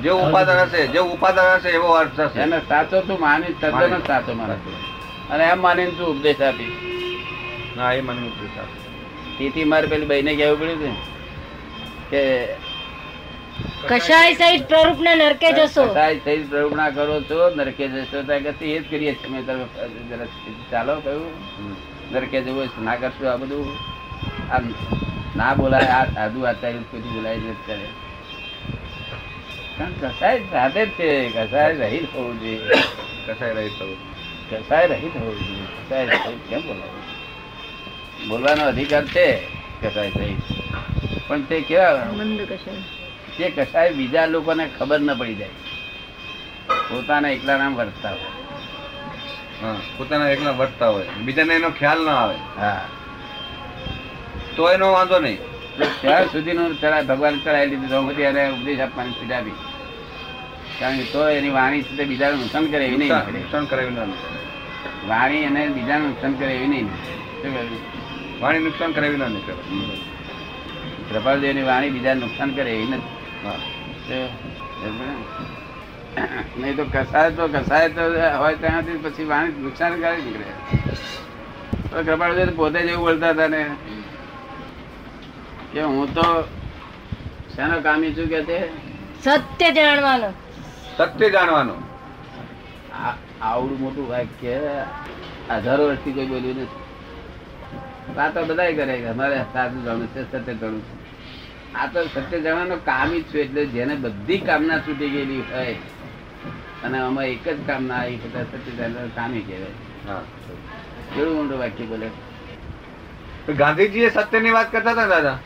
જે 0.00 0.10
ઉપાદાન 0.10 0.68
હશે 0.68 0.80
જે 0.88 1.00
ઉપાદાન 1.00 1.58
હશે 1.58 1.70
એવો 1.70 1.88
અર્થ 1.94 2.14
થશે. 2.14 2.40
એને 2.40 2.58
સાચો 2.68 3.00
તું 3.02 3.20
માની 3.20 3.54
તદ્દન. 3.60 4.02
સાચો 4.06 4.32
માનીશ 4.34 5.30
અને 5.30 5.44
એમ 5.44 5.60
માનીને 5.60 5.92
તું 5.92 6.08
ઉપદેશ 6.08 6.40
આપી? 6.40 6.70
ના 7.76 7.92
એ 7.92 8.00
મને 8.00 8.22
ઉપદેશ 8.28 8.56
આપી. 8.58 8.80
તેથી 9.38 9.64
મારે 9.64 9.86
પેલી 9.86 10.06
બહેને 10.06 10.32
કહેવું 10.36 10.58
પડ્યું 10.60 10.96
છે 12.10 12.20
કે 12.22 12.22
કશાય 13.88 14.34
સહિત 14.34 14.62
પ્રરૂપ 14.68 14.98
ને 15.00 15.12
નરકે 15.14 15.48
જશો. 15.52 15.84
કસાય 15.88 16.18
થઈ 16.24 16.42
પ્રવૃત્તિ 16.50 16.94
કરો 16.96 17.16
છો 17.30 17.38
નરકે 17.56 17.84
જશો 17.88 18.18
ત્યાં 18.28 18.58
કે 18.58 18.66
એ 18.74 18.78
જ 18.80 18.84
કરીએ 18.90 19.12
છીએ 19.18 19.30
મેં 19.32 19.42
તરફ 19.46 19.74
ચાલો 20.70 20.94
કહ્યું. 21.00 21.32
નરકે 22.12 22.38
જવું 22.46 22.68
ના 22.86 22.96
કરશું 23.02 23.28
આ 23.32 23.36
બધું. 23.36 23.68
આ 24.50 24.60
ના 25.36 25.52
બોલાય 25.54 25.92
આ 25.98 26.06
સાધુ 26.14 26.40
આચાર્ય 26.46 26.82
પછી 26.90 27.12
બોલાય 27.16 27.38
જ 27.38 27.46
કરે 27.66 27.86
કારણ 29.76 29.94
કસાય 30.00 30.38
સાથે 30.52 30.82
જ 30.86 30.90
છે 30.96 31.08
કસાય 31.36 31.72
રહિત 31.82 32.06
હોવું 32.14 32.36
જોઈએ. 32.40 32.80
કસાય 33.26 33.52
રહીત 33.58 33.76
હોવું 33.80 33.98
કસાય 34.50 34.86
રહિત 34.86 35.14
હોવું 35.20 35.36
જોઈએ 35.42 35.66
કસાય 35.76 36.04
રહિત 36.06 36.42
કેમ 36.48 36.62
બોલાય 36.68 37.00
બોલવાનો 38.28 38.64
અધિકાર 38.72 39.04
છે 39.14 39.28
કસાય 39.82 40.10
સહિત 40.10 40.40
પણ 41.28 41.42
તે 41.48 41.56
કેવા 41.68 42.10
મંદ 42.16 42.40
કશાય. 42.50 42.82
તે 43.38 43.50
કશાય 43.50 43.92
બીજા 43.92 44.26
લોકોને 44.26 44.70
ખબર 44.78 45.00
ન 45.00 45.14
પડી 45.14 45.34
જાય. 45.34 45.48
પોતાના 46.90 47.28
એકલા 47.28 47.56
નામ 47.56 47.74
વર્તતા 47.74 48.10
હોય. 48.10 48.20
પોતાના 49.96 50.28
એકલા 50.28 50.50
વર્તતા 50.50 50.88
હોય. 50.88 51.06
બીજાને 51.24 51.54
એનો 51.54 51.70
ખ્યાલ 51.70 52.04
ના 52.04 52.12
આવે. 52.12 52.34
હા. 52.58 52.80
તો 54.56 54.70
એનો 54.70 54.92
વાંધો 54.92 55.18
નહીં. 55.18 55.38
ત્યાં 56.00 56.24
સુધીનું 56.24 56.80
ચડાય 56.80 57.02
ભગવાન 57.02 57.40
ચડાવી 57.40 57.66
લીધું 57.66 57.88
તો 57.88 58.02
બધી 58.02 58.22
એને 58.22 58.50
ઉપદેશ 58.50 58.80
આપવાની 58.80 59.12
છૂટ 59.12 59.28
કારણ 60.80 60.96
કે 60.96 61.04
તો 61.04 61.28
એની 61.28 61.50
વાણી 61.50 61.82
છે 61.82 61.96
તે 61.96 62.04
બીજાને 62.04 62.36
નુકસાન 62.36 62.66
કરે 62.66 62.86
એવી 62.86 62.96
નહીં 62.96 63.12
નુકસાન 63.12 63.64
કરે. 63.64 63.82
એવી 63.82 63.94
કરાવી 63.94 64.10
ના 64.10 65.08
વાણી 65.08 65.36
એને 65.36 65.68
બીજાને 65.68 66.06
નુકસાન 66.06 66.32
કરે 66.34 66.54
એવી 66.54 66.66
નહીં? 66.66 66.88
વાણી 68.40 68.58
નુકસાન 68.58 68.92
કરાવી 68.92 69.16
ના 69.16 69.28
નીકળે. 69.28 69.54
કૃપાળદેવની 71.10 71.62
વાણી 71.62 71.90
બીજાને 71.90 72.20
નુકસાન 72.20 72.50
કરે 72.50 72.74
એવી 72.74 72.86
નથી? 72.86 73.21
નહીં 76.60 76.76
તો 76.76 76.84
કસાય 76.94 77.30
તો 77.30 77.44
કસાય 77.48 77.88
તો 77.88 78.02
હોય 78.38 78.54
ત્યાંથી 78.62 78.98
પછી 79.04 79.24
વાણી 79.32 79.62
નુકસાનકારી 79.64 80.24
નીકળે. 80.26 80.48
તો 81.90 81.96
કૃપાળદેવ 82.06 82.50
પોતે 82.56 82.78
જ 82.82 82.88
એવું 82.92 83.04
બોલતા 83.04 83.30
હતા 83.30 83.48
ને 83.54 83.62
કે 85.72 85.80
હું 85.82 86.14
તો 86.14 86.26
શેનો 87.54 87.76
કામી 87.86 88.14
છું 88.16 88.28
કે 88.32 88.40
તે? 88.48 88.58
સત્ય 89.24 89.68
જાણવાનો. 89.72 90.28
સત્ય 90.96 91.28
જાણવાનું. 91.30 91.80
આવડું 93.42 93.78
મોટું 93.80 94.06
વાક્ય 94.12 94.56
હજારો 95.50 95.82
વર્ષથી 95.88 96.12
કોઈ 96.12 96.30
બોલ્યું 96.32 96.56
નથી. 96.62 96.80
વાતો 98.16 98.44
બધા 98.44 98.72
કરે 98.78 98.94
અમારે 99.12 99.38
સાચું 99.52 99.80
જાણવું 99.84 100.08
છે 100.14 100.20
સત્ય 100.30 100.54
જાણવું 100.54 100.82
છે. 100.88 100.94
આ 101.74 101.86
તો 101.86 102.00
સત્ય 102.14 102.40
જાણવાનો 102.40 102.76
કામ 102.76 103.10
જ 103.10 103.22
છું 103.22 103.40
એટલે 103.40 103.62
જેને 103.66 103.94
બધી 103.94 104.38
કામના 104.38 104.78
છૂટી 104.78 105.10
ગયેલી 105.10 105.42
હોય 105.52 105.74
અને 106.84 106.98
આમાં 106.98 107.24
એક 107.24 107.48
જ 107.48 107.66
કામના 107.66 107.94
આવી 107.94 108.16
બધા 108.16 108.42
સત્ય 108.42 108.72
જાણવાનું 108.78 109.14
કામી 109.14 109.40
કહેવાય. 109.40 109.74
કેવું 111.14 111.34
મોટું 111.36 111.58
વાક્ય 111.58 111.84
બોલે? 111.84 112.08
ગાંધીજી 113.52 114.00
એ 114.00 114.10
સત્યની 114.10 114.50
વાત 114.50 114.72
કરતા 114.72 114.90
હતા 114.90 115.06
દાદા? 115.06 115.38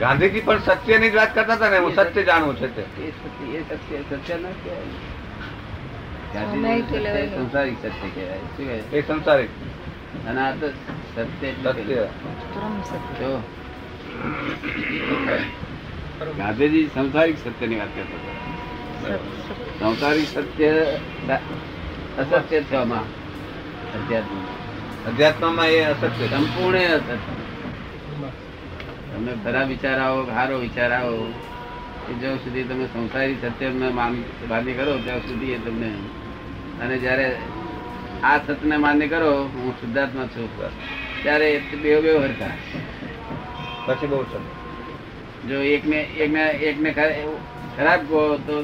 ગાંધીજી 0.00 0.40
પણ 0.40 0.58
સત્યની 0.58 1.10
જ 1.10 1.14
વાત 1.14 1.34
કરતા 1.34 1.54
હતા 1.54 1.70
ને 1.70 1.78
હું 1.78 1.94
સત્ય 1.94 2.22
જાણવું 2.22 2.54
છે 2.56 2.68
તે. 2.76 2.82
એ 2.82 3.10
સત્ય 3.10 3.96
એ 3.96 4.02
સત્ય 4.10 4.34
ન 4.36 4.46
કહેવાય. 4.62 4.98
સંસારિક 7.36 7.76
સત્ય 7.78 8.08
કહેવાય 8.14 8.38
શું 8.38 8.56
કહેવાય 8.56 8.98
એ 8.98 9.00
સંસારિક. 9.08 9.50
અને 10.28 10.40
આ 10.40 10.52
તો 10.60 10.68
સત્ય 11.16 11.50
સત્ય. 11.72 12.08
પરમ 12.54 12.80
સત્ય. 12.80 13.40
ગાંધીજી 16.38 16.86
સંસારિક 16.94 17.38
સત્યની 17.38 17.76
વાત 17.76 17.88
કરતા 17.96 18.16
હતા. 18.16 19.16
સંસારિક 19.80 20.34
સત્ય 20.34 20.84
અસત્ય 22.18 22.62
છે 22.62 22.74
આમાં. 22.74 23.02
અધ્યાત્મ. 23.94 24.36
અધ્યાત્મમાં 25.10 25.66
એ 25.66 25.80
અસત્ય 25.84 26.08
છે. 26.08 26.30
સંપૂર્ણ 26.30 26.78
અસત્ય 26.78 27.16
તમને 29.12 29.36
ખરા 29.44 29.62
વિચાર 29.62 30.00
આવો 30.00 30.24
સારો 30.24 30.58
વિચાર 30.58 30.92
આવો 30.92 31.32
કે 32.06 32.14
જ્યાં 32.14 32.36
સુધી 32.36 32.64
તમે 32.64 32.86
સંસારી 32.86 33.34
સત્યને 33.34 33.88
માન- 33.88 34.48
માન્ય 34.48 34.72
કરો 34.72 34.98
ત્યાં 34.98 35.18
સુધી 35.18 35.52
એ 35.52 35.58
તમને 35.58 35.94
અને 36.80 36.98
જ્યારે 36.98 37.36
આ 38.22 38.38
સત્યને 38.38 38.76
માન્ય 38.76 39.06
કરો 39.06 39.42
હું 39.42 39.72
શુદ્ધાત્મા 39.72 40.26
છું. 40.26 40.50
ત્યારે 41.22 41.48
બે 41.82 42.00
બે 42.00 42.16
હરતા 42.18 42.52
પછી 43.86 44.06
બહુ 44.06 44.24
જો 45.48 45.62
એક 45.66 45.84
એકને 46.18 46.46
એક 46.60 46.94
ખરા- 46.94 47.16
ખરાબ 47.76 48.00
કહો 48.08 48.36
તો 48.46 48.54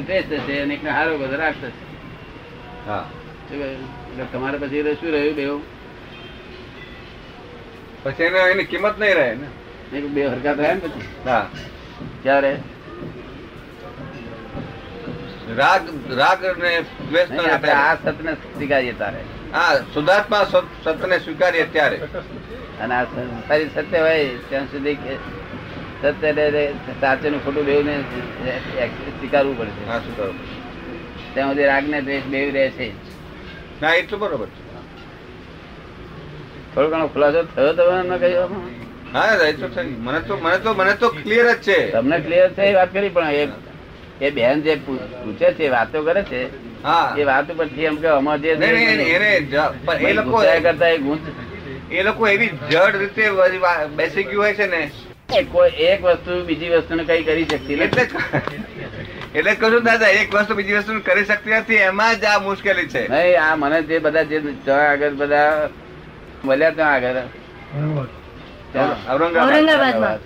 દ્વેષ 0.00 0.24
થશે 0.30 0.60
અને 0.60 0.74
એકને 0.74 0.90
સારો 0.90 1.18
કહો 1.18 1.26
તો 1.26 1.36
રાગ 1.36 1.54
થશે 1.54 1.70
હા. 2.86 3.04
તમારે 4.32 4.58
પછી 4.58 4.82
શું 4.94 5.10
રહ્યું 5.10 5.36
બેવ 5.36 5.54
પછી 8.04 8.22
એને 8.22 8.38
એની 8.50 8.64
કિંમત 8.64 8.98
નહીં 8.98 9.14
રહે 9.14 9.34
ને. 9.34 9.48
એક 9.98 10.04
બે 10.08 10.26
હરકત 10.26 10.58
રહે 10.58 10.74
ને 10.74 10.80
પછી? 10.80 11.04
હા. 11.24 11.46
ત્યારે 12.22 12.52
રાગ 15.56 15.82
રાગ 16.12 16.58
ને 16.58 16.70
દ્વેષ 17.10 17.30
આ. 17.70 17.94
સતને 18.04 18.32
સ્વીકારીએ 18.34 18.92
તારે. 18.92 19.22
હા 19.54 19.72
સુધાર્થમાં 19.94 20.46
સત- 20.46 20.64
સત્યને 20.82 21.18
સ્વીકારીએ 21.20 21.66
ત્યારે. 21.68 21.98
અને 22.78 22.94
આ 22.94 23.06
સંસારી 23.06 23.70
સત્ય 23.70 24.00
હોય 24.00 24.16
ત્યાં 24.48 24.68
સુધી 24.68 24.96
કે 24.98 25.12
સત્ય 26.00 26.30
સાચું 27.00 27.32
ને 27.32 27.38
ખોટું 27.40 27.64
બેવ 27.64 27.80
ને 27.82 27.94
સ્વીકારવું 29.12 29.56
પડશે. 29.58 29.82
હા 29.86 30.00
કરો 30.08 30.26
ત્યાં 31.34 31.50
સુધી 31.50 31.66
રાગ 31.66 31.84
ને 31.88 31.98
દ્વેષ 32.02 32.26
બેવ 32.28 32.48
રહે 32.52 32.64
છે 32.72 32.86
ના 33.80 33.94
એટલું 33.94 34.20
બરોબર 34.20 34.48
છે. 34.48 34.62
થોડો 36.72 36.88
ઘણો 36.90 37.06
ખુલાસો 37.08 37.40
થયો 37.46 37.72
તમે 37.74 37.98
ન 38.04 38.18
કહ્યું 38.20 38.52
હા 39.12 39.44
એ 39.44 39.52
તો 39.54 39.66
થઈ 39.70 39.94
મને 39.98 40.20
તો 40.22 40.34
મને 40.38 40.58
તો 40.60 40.70
મને 40.74 40.94
તો 40.96 41.08
ક્લિયર 41.18 41.48
જ 41.56 41.66
છે. 41.66 41.78
તમને 41.92 42.16
ક્લિયર 42.20 42.48
છે 42.52 42.62
એ 42.64 42.74
વાત 42.74 42.90
કરી 42.92 43.10
પણ 43.10 43.30
એ 43.34 43.44
એ 44.20 44.30
બેન 44.30 44.62
જે 44.62 44.76
પૂછે 44.76 45.52
છે 45.54 45.68
વાતો 45.68 46.02
કરે 46.02 46.22
છે 46.22 46.50
હા. 46.82 47.14
એ 47.18 47.24
વાત 47.24 47.50
ઉપરથી 47.50 47.84
એમ 47.84 47.96
કે 47.96 48.08
અમાર 48.08 48.38
જે 48.38 48.50
એ 50.00 50.12
લોકો 50.12 50.36
કરતા 50.62 50.88
એ 50.88 50.98
ગુંજ. 50.98 51.20
એ 51.90 52.02
લોકો 52.02 52.28
એવી 52.28 52.50
જડ 52.70 52.96
રીતે 52.96 53.24
બેસી 53.96 54.24
ગયું 54.24 54.42
હોય 54.42 54.54
છે 54.54 54.66
ને. 54.66 54.90
કોઈ 55.52 55.70
એક 55.70 56.04
વસ્તુ 56.04 56.44
બીજી 56.44 56.68
વસ્તુને 56.68 57.04
કઈ 57.04 57.22
કરી 57.22 57.44
શકતી 57.44 57.74
એટલે 57.74 58.02
નથી 58.02 58.18
એટલે 59.34 59.54
કહું 59.54 59.72
છું 59.72 59.84
દાદા 59.84 60.08
એક 60.08 60.34
વસ્તુ 60.34 60.54
બીજી 60.54 60.72
વસ્તુ 60.72 61.00
કરી 61.04 61.24
શકતી 61.24 61.50
નથી 61.50 61.74
એમાં 61.74 62.20
જ 62.20 62.24
આ 62.24 62.38
મુશ્કેલી 62.38 62.88
છે. 62.88 63.08
નહીં 63.08 63.42
આ 63.42 63.56
મને 63.56 63.82
જે 63.82 63.98
બધા 63.98 64.22
જે 64.22 64.42
આગળ 64.72 65.10
બધા 65.10 65.68
મળ્યા 66.44 66.70
ત્યાં 66.70 66.92
આગળ. 66.92 67.18
ઔરંગાબાદ. 69.10 70.20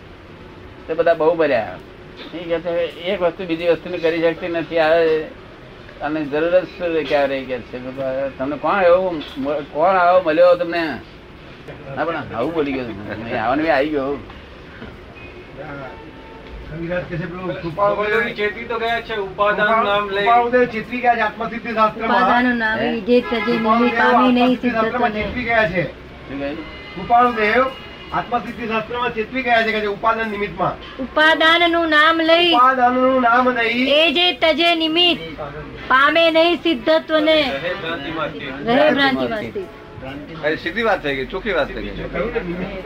તે 0.86 0.94
બધા 0.94 1.14
બહુ 1.14 1.34
મળ્યા. 1.34 1.78
કહે 2.18 2.60
છે 2.60 2.70
એક 3.04 3.22
વસ્તુ 3.22 3.44
બીજી 3.44 3.68
વસ્તુ 3.68 3.98
કરી 4.02 4.22
શકતી 4.22 4.48
નથી 4.48 4.78
આ 4.78 4.96
અને 6.00 6.20
જરૂર 6.24 6.54
જ 6.60 6.66
શું 6.78 6.94
છે 6.94 7.02
ક્યારે 7.04 7.38
કે 7.42 7.58
છે? 7.60 7.78
તમને 8.38 8.56
કોણ 8.56 8.82
એવું 8.82 9.16
કોણ 9.72 9.96
આવો 9.96 10.18
મળ્યો 10.26 10.56
તમને? 10.56 10.82
ના 11.96 12.04
પણ 12.04 12.16
આવું 12.36 12.54
બોલી 12.54 12.72
ગયો 12.72 12.86
આવવાનું 13.36 13.64
બી 13.64 13.70
આવી 13.70 13.88
ગયો. 13.88 14.18
કૃપાળુદેવ 26.94 27.62
આત્મસિદ્ધિ 28.12 28.66
શાસ્ત્રમાં 28.68 29.12
નિમિત્ત 29.12 29.14
ચેતવી 29.14 29.42
ગયા 29.42 29.64
છે 29.64 29.72
કે 29.74 29.88
ઉપાદાન 29.88 30.30
નિમિત્તમાં 30.30 30.76
ઉપાદાનનું 30.98 31.90
નામ 31.90 32.20
લઈ 32.20 32.52
ઉપાદાનનું 32.54 33.22
નામ 33.22 33.50
નહીં 33.50 33.88
એ 33.94 33.98
જે 34.12 34.26
તજે 34.42 34.70
નિમિત્ત 34.76 35.20
પામે 35.88 36.22
નહીં 36.30 36.56
સિદ્ધત્વને 36.62 37.36
રહે 38.66 38.86
સ્થિત. 39.50 39.68
સીધી 40.62 40.84
વાત 40.84 41.02
થઈ 41.02 41.14
ગઈ 41.16 41.26
ચોખ્ખી 41.26 41.54
વાત 41.54 41.68
થઈ 41.68 41.82
ગઈ 41.82 41.94
ને 41.96 42.06
નિમિત્ત. 42.42 42.84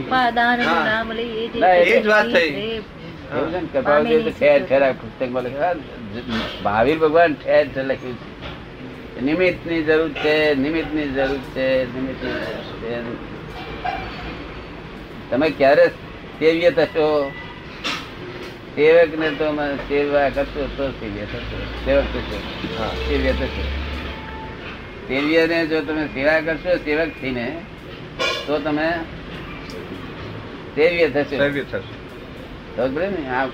ઉપાદાનનું 0.00 0.80
નામ 0.90 1.08
લઈ 1.12 1.30
એ 1.38 1.46
જે 1.50 1.60
ના, 1.60 1.74
વાત 2.08 2.26
થઈ. 2.28 2.50
નિમિત્ત 2.52 4.34
ને. 5.74 5.84
આ 6.70 6.82
ભગવાન 6.96 7.32
ઠેર 7.36 7.64
ઠેર 7.68 7.84
લખ્યું 7.84 8.18
છે 9.14 9.20
નિમિત્તની 9.22 9.82
જરૂર 9.84 10.10
છે 10.22 10.34
નિમિત્તની 10.56 11.08
જરૂર 11.16 11.40
છે 11.54 11.66
નિમિત્તની 11.94 12.34
જરૂર 12.40 12.64
છે. 12.80 13.30
તમે 15.32 15.50
ક્યારે 15.50 15.88
સેવ્ય 16.38 16.70
થશો? 16.70 17.32
સેવક 18.74 19.18
ને 19.18 19.30
તો 19.30 19.44
તમે 19.44 19.76
સેવા 19.76 20.28
કરશો 20.28 20.68
તો 20.76 20.90
સેવ્ય 20.90 21.24
થશો. 21.24 21.84
સેવક 21.84 22.04
થશો. 22.04 22.40
હા. 22.78 22.88
સેવ્ય 22.88 23.32
થશો. 23.32 23.62
સેવ્ય 25.08 25.46
ને 25.46 25.66
જો 25.66 25.80
તમે 25.80 26.06
સેવા 26.06 26.40
કરશો 26.40 26.76
સેવક 26.76 27.08
થઈને 27.20 27.60
તો 28.46 28.58
તમે 28.58 28.92
સેવ્ય 30.74 31.08
થશો. 31.08 31.36
સેવ્ય 31.36 31.62
થશે. 31.62 32.02
ખબર 32.76 33.08
ને 33.08 33.28
આ 33.28 33.46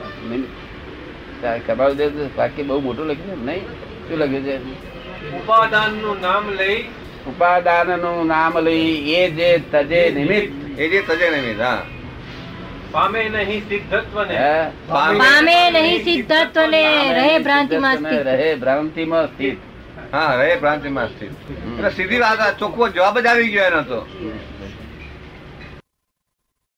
કપાળદેવ 1.66 2.10
તો 2.10 2.30
વાક્ય 2.36 2.62
બહુ 2.62 2.80
મોટું 2.80 3.06
લખ્યું 3.06 3.40
છે 3.40 3.44
નહીં? 3.44 3.64
શું 4.08 4.18
લખ્યું 4.18 4.42
છે? 4.42 4.56
ઉપાદાનનું 5.32 6.20
નામ 6.20 6.50
લઈ 6.50 6.84
ઉપાદાનનું 7.28 8.26
નામ 8.28 8.54
લઈ 8.60 8.90
એ 9.14 9.22
જે 9.32 9.50
તજે 9.72 10.02
નિમિત્ત 10.12 10.52
એ 10.78 10.88
જે 10.88 11.00
તજે 11.04 11.30
નિમિત્ત 11.30 11.60
હા 11.60 11.80
પામે 12.92 13.20
નહીં 13.28 13.62
સિદ્ધત્વને? 13.64 14.36
પામે 14.88 15.56
નહીં 15.72 16.04
સિદ્ધત્વને 16.04 16.82
રહે 17.14 17.32
ભ્રાંતિમાં 17.40 18.02
માં 18.02 18.12
સ્થિત 18.12 18.26
રહે 18.30 18.50
ભ્રાંતિમાં 18.56 19.28
સ્થિત 19.28 19.58
હા 20.12 20.36
રે 20.38 20.50
ભ્રાંતિમાં 20.56 21.08
સ્થિત 21.08 21.32
એટલે 21.70 21.90
સીધી 21.92 22.20
વાત 22.20 22.40
ચોખ્ખો 22.58 22.88
જવાબ 22.90 23.16
જ 23.18 23.28
આવી 23.28 23.50
ગયો 23.50 23.66
એનો 23.66 23.82
તો. 23.84 24.00